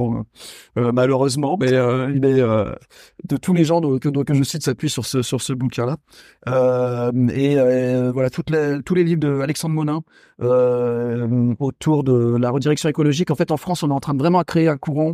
malheureusement, 0.76 1.56
mais 1.58 1.68
il 1.70 2.20
de 2.20 3.38
tous 3.38 3.54
les 3.54 3.64
gens 3.64 3.80
que, 4.00 4.10
que 4.24 4.34
je 4.34 4.44
cite 4.44 4.64
s'appuient 4.64 4.90
sur 4.90 5.06
ce 5.06 5.22
sur 5.22 5.40
ce 5.40 5.54
bouquin-là. 5.54 5.98
Euh, 6.50 7.12
et 7.30 7.56
voilà, 8.12 8.30
toutes 8.30 8.50
les, 8.50 8.80
tous 8.84 8.96
les 8.96 9.04
livres 9.06 9.22
de 9.22 9.40
Alexandre 9.40 9.76
Monin 9.76 10.02
autour 11.60 12.04
de 12.04 12.36
la 12.38 12.50
redirection 12.50 12.90
écologique. 12.90 13.32
En 13.32 13.36
fait, 13.36 13.52
en 13.52 13.58
France, 13.58 13.84
on 13.84 13.90
est 13.90 13.94
en 13.94 14.00
train 14.02 14.14
de 14.14 14.20
vraiment 14.20 14.44
créer 14.44 14.68
un 14.68 14.78
courant 14.78 15.14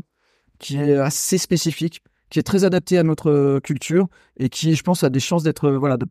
qui 0.57 0.77
est 0.77 0.95
assez 0.95 1.37
spécifique, 1.37 2.01
qui 2.29 2.39
est 2.39 2.43
très 2.43 2.63
adapté 2.63 2.97
à 2.97 3.03
notre 3.03 3.29
euh, 3.29 3.59
culture 3.59 4.07
et 4.37 4.49
qui, 4.49 4.75
je 4.75 4.83
pense, 4.83 5.03
a 5.03 5.09
des 5.09 5.19
chances 5.19 5.43
d'être 5.43 5.65
euh, 5.65 5.77
voilà 5.77 5.97
de, 5.97 6.05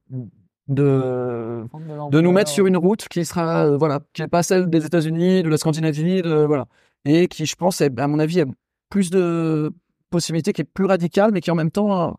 de 0.68 1.64
de 2.10 2.20
nous 2.20 2.32
mettre 2.32 2.50
sur 2.50 2.66
une 2.66 2.76
route 2.76 3.06
qui 3.08 3.24
sera 3.24 3.66
euh, 3.66 3.76
voilà 3.76 4.00
qui 4.12 4.22
est 4.22 4.28
pas 4.28 4.42
celle 4.42 4.68
des 4.70 4.84
États-Unis, 4.86 5.42
de 5.42 5.48
la 5.48 5.56
Scandinavie, 5.58 6.22
de 6.22 6.44
voilà 6.44 6.66
et 7.06 7.28
qui, 7.28 7.46
je 7.46 7.54
pense, 7.54 7.80
est, 7.80 7.98
à 7.98 8.08
mon 8.08 8.18
avis, 8.18 8.40
a 8.40 8.46
plus 8.90 9.10
de 9.10 9.70
possibilités, 10.10 10.52
qui 10.52 10.62
est 10.62 10.64
plus 10.64 10.86
radicale, 10.86 11.30
mais 11.32 11.40
qui 11.40 11.50
en 11.50 11.54
même 11.54 11.70
temps, 11.70 12.18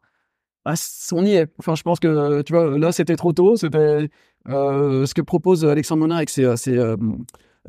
on 0.66 1.26
y 1.26 1.34
est. 1.34 1.48
Enfin, 1.60 1.76
je 1.76 1.84
pense 1.84 2.00
que 2.00 2.42
tu 2.44 2.54
vois, 2.54 2.78
là, 2.78 2.92
c'était 2.92 3.16
trop 3.16 3.34
tôt. 3.34 3.56
C'était 3.58 4.10
euh, 4.50 5.06
ce 5.06 5.14
que 5.14 5.22
propose 5.22 5.66
Alexandre 5.66 6.02
Monin 6.02 6.16
avec 6.16 6.30
ses, 6.30 6.56
ses, 6.56 6.78
euh, 6.78 6.96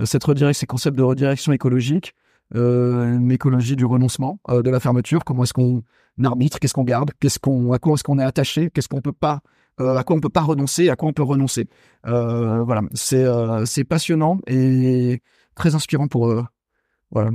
cette 0.04 0.24
redirection, 0.24 0.60
ces 0.60 0.66
concepts 0.66 0.96
de 0.96 1.02
redirection 1.02 1.52
écologique, 1.52 2.14
une 2.54 3.30
écologie 3.30 3.76
du 3.76 3.84
renoncement, 3.84 4.40
euh, 4.48 4.62
de 4.62 4.70
la 4.70 4.80
fermeture. 4.80 5.24
Comment 5.24 5.44
est-ce 5.44 5.52
qu'on 5.52 5.82
arbitre? 6.24 6.58
Qu'est-ce 6.58 6.74
qu'on 6.74 6.84
garde? 6.84 7.10
À 7.10 7.78
quoi 7.78 7.94
est-ce 7.94 8.04
qu'on 8.04 8.18
est 8.18 8.24
attaché? 8.24 8.70
Qu'est-ce 8.70 8.88
qu'on 8.88 9.00
peut 9.00 9.12
pas 9.12 9.40
euh, 9.80 9.96
à 9.96 10.02
quoi 10.02 10.16
on 10.16 10.20
peut 10.20 10.28
pas 10.28 10.40
renoncer, 10.40 10.88
à 10.88 10.96
quoi 10.96 11.08
on 11.08 11.12
peut 11.12 11.22
renoncer? 11.22 11.68
Euh, 12.06 12.62
voilà, 12.64 12.82
c'est 12.94 13.24
euh, 13.24 13.64
c'est 13.64 13.84
passionnant 13.84 14.40
et 14.46 15.22
très 15.54 15.74
inspirant 15.74 16.08
pour 16.08 16.28
euh, 16.28 16.42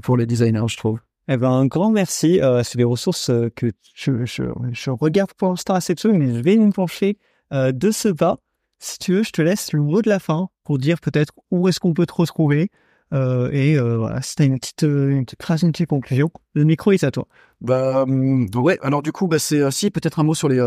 pour 0.02 0.18
les 0.18 0.26
designers, 0.26 0.68
je 0.68 0.78
trouve. 0.78 1.00
Eh 1.30 1.38
ben, 1.38 1.52
un 1.52 1.66
grand 1.68 1.92
merci. 1.92 2.42
Euh, 2.42 2.64
c'est 2.64 2.78
des 2.78 2.84
ressources 2.84 3.30
euh, 3.30 3.50
que 3.56 3.72
je, 3.96 4.26
je, 4.26 4.90
regarde 4.90 5.34
pour 5.34 5.50
l'instant 5.50 5.74
assez 5.74 5.96
peu, 5.96 6.12
mais 6.12 6.34
je 6.34 6.42
vais 6.42 6.58
me 6.58 6.72
pencher 6.72 7.18
euh, 7.54 7.72
de 7.72 7.92
ce 7.92 8.10
pas. 8.10 8.40
Si 8.80 8.98
tu 9.00 9.14
veux, 9.14 9.24
je 9.24 9.32
te 9.32 9.42
laisse 9.42 9.72
le 9.72 9.80
mot 9.82 10.02
de 10.02 10.10
la 10.10 10.20
fin 10.20 10.50
pour 10.66 10.78
dire 10.78 11.00
peut-être 11.00 11.34
où 11.50 11.70
est-ce 11.70 11.80
qu'on 11.80 11.94
peut 11.94 12.06
te 12.06 12.14
retrouver. 12.14 12.70
Euh, 13.14 13.50
et 13.52 13.78
euh, 13.78 13.98
voilà, 13.98 14.22
si 14.22 14.36
t'as 14.36 14.46
une 14.46 14.60
petite, 14.60 14.84
euh, 14.84 15.10
une 15.10 15.18
une 15.20 15.72
petite 15.72 15.88
conclusion, 15.88 16.32
le 16.54 16.64
micro 16.64 16.92
est 16.92 17.04
à 17.04 17.12
toi. 17.12 17.28
Bah 17.62 18.04
hum, 18.04 18.48
ouais, 18.56 18.80
alors 18.82 19.02
du 19.02 19.12
coup, 19.12 19.28
bah 19.28 19.40
c'est 19.40 19.70
si 19.72 19.92
peut-être 19.92 20.20
un 20.20 20.24
mot 20.24 20.34
sur 20.34 20.50
les 20.50 20.60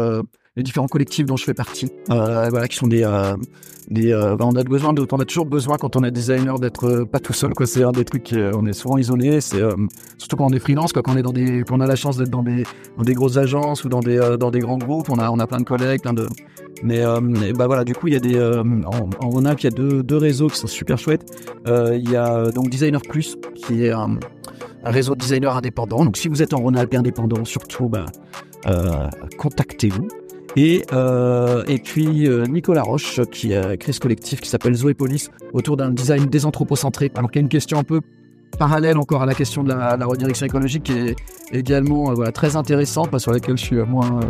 les 0.57 0.62
différents 0.62 0.88
collectifs 0.88 1.27
dont 1.27 1.37
je 1.37 1.45
fais 1.45 1.55
partie. 1.55 1.88
Euh, 2.11 2.49
voilà, 2.51 2.66
qui 2.66 2.77
sont 2.77 2.87
des 2.87 3.05
euh, 3.05 3.37
des. 3.90 4.12
euh, 4.12 4.37
bah, 4.37 4.47
on 4.47 4.57
a 4.57 4.64
besoin 4.64 4.95
de, 4.95 5.07
on 5.11 5.21
a 5.21 5.25
toujours 5.25 5.47
besoin 5.47 5.77
quand 5.77 5.97
on 5.97 6.03
est 6.03 6.11
designer 6.11 6.59
d'être 6.59 7.05
pas 7.05 7.21
tout 7.21 7.35
seul 7.35 7.53
quoi. 7.53 7.66
C'est 7.66 7.85
un 7.85 7.92
des 7.92 8.05
trucs, 8.05 8.35
on 8.55 8.64
est 8.66 8.73
souvent 8.73 8.97
isolé. 8.97 9.40
C'est 9.40 9.61
surtout 10.19 10.37
quand 10.37 10.47
on 10.47 10.53
est 10.53 10.59
freelance, 10.59 10.92
quoi, 10.92 11.03
quand 11.03 11.12
on 11.12 11.16
est 11.19 11.23
dans 11.23 11.33
des, 11.33 11.62
quand 11.66 11.81
a 11.81 11.87
la 11.87 11.97
chance 11.97 12.16
d'être 12.16 12.31
dans 12.31 12.42
des 12.42 12.64
dans 12.97 13.05
des 13.05 13.14
grosses 13.14 13.37
agences 13.37 13.85
ou 13.85 13.88
dans 13.88 14.01
des 14.01 14.37
dans 14.40 14.51
des 14.51 14.61
grands 14.61 14.79
groupes. 14.79 15.11
On 15.11 15.19
a 15.19 15.31
on 15.31 15.38
a 15.38 15.47
plein 15.47 15.59
de 15.59 15.64
collègues, 15.64 16.01
plein 16.03 16.14
de. 16.14 16.27
Mais 16.83 17.03
bah 17.55 17.66
voilà, 17.66 17.85
du 17.85 17.95
coup, 17.95 18.09
il 18.09 18.14
y 18.14 18.16
a 18.16 18.21
des 18.21 18.38
en, 18.40 19.11
en 19.21 19.29
Rhône-Alpes, 19.29 19.61
il 19.61 19.64
y 19.64 19.66
a 19.69 19.77
deux 19.77 20.03
deux 20.03 20.16
réseaux 20.19 20.49
qui 20.49 20.57
sont 20.57 20.66
super 20.66 20.97
chouettes. 20.99 21.27
Il 21.66 22.11
y 22.11 22.16
a 22.16 22.51
donc 22.51 22.71
Designer 22.71 23.03
Plus 23.03 23.37
qui 23.55 23.85
est 23.85 23.90
un 23.90 24.19
réseau 24.85 25.14
de 25.14 25.21
designers 25.21 25.49
indépendants. 25.49 26.05
Donc, 26.05 26.16
si 26.16 26.29
vous 26.29 26.42
êtes 26.42 26.55
en 26.55 26.59
Rhône-Alpes 26.59 26.95
indépendant, 26.95 27.45
surtout, 27.45 27.88
bah, 27.88 28.07
contactez-vous. 29.37 30.09
Et, 30.57 30.83
euh, 30.92 31.62
et 31.69 31.79
puis 31.79 32.27
euh, 32.27 32.47
Nicolas 32.47 32.83
Roche 32.83 33.21
qui 33.31 33.55
a 33.55 33.77
créé 33.77 33.92
ce 33.92 34.01
collectif 34.01 34.40
qui 34.40 34.49
s'appelle 34.49 34.75
Zoépolis 34.75 35.31
autour 35.53 35.77
d'un 35.77 35.90
design 35.90 36.27
désanthropocentré. 36.27 37.12
Alors 37.14 37.31
qu'il 37.31 37.40
y 37.40 37.42
a 37.42 37.45
une 37.45 37.51
question 37.51 37.79
un 37.79 37.85
peu 37.85 38.01
parallèle 38.59 38.97
encore 38.97 39.23
à 39.23 39.27
la 39.27 39.35
question 39.35 39.62
de 39.62 39.69
la, 39.69 39.97
redirection 40.07 40.47
écologique 40.47 40.85
qui 40.85 40.92
est 40.92 41.16
également 41.53 42.11
euh, 42.11 42.14
voilà, 42.14 42.33
très 42.33 42.57
intéressante, 42.57 43.11
pas 43.11 43.19
sur 43.19 43.33
laquelle 43.33 43.59
je 43.59 43.64
suis 43.64 43.77
moins... 43.77 44.21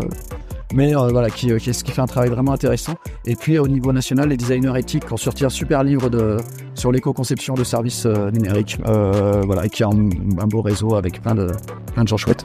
mais 0.75 0.95
voilà, 0.95 1.31
qui, 1.31 1.57
qui, 1.59 1.71
qui 1.71 1.93
fait 1.93 2.01
un 2.01 2.07
travail 2.07 2.31
vraiment 2.31 2.53
intéressant. 2.53 2.95
Et 3.25 3.37
puis 3.37 3.61
au 3.61 3.69
niveau 3.69 3.93
national, 3.93 4.31
les 4.31 4.37
designers 4.37 4.77
éthiques 4.77 5.13
ont 5.13 5.17
sorti 5.17 5.45
un 5.45 5.49
super 5.49 5.85
livre 5.85 6.11
de, 6.11 6.39
sur 6.75 6.91
l'éco-conception 6.91 7.55
de 7.55 7.63
services 7.63 8.05
numériques, 8.05 8.79
voilà, 8.85 9.67
et 9.67 9.69
qui 9.69 9.85
a 9.85 9.89
un, 9.89 10.47
beau 10.49 10.61
réseau 10.61 10.97
avec 10.97 11.23
plein 11.23 11.37
de, 11.37 11.53
plein 11.95 12.03
de 12.03 12.09
gens 12.09 12.17
chouettes. 12.17 12.45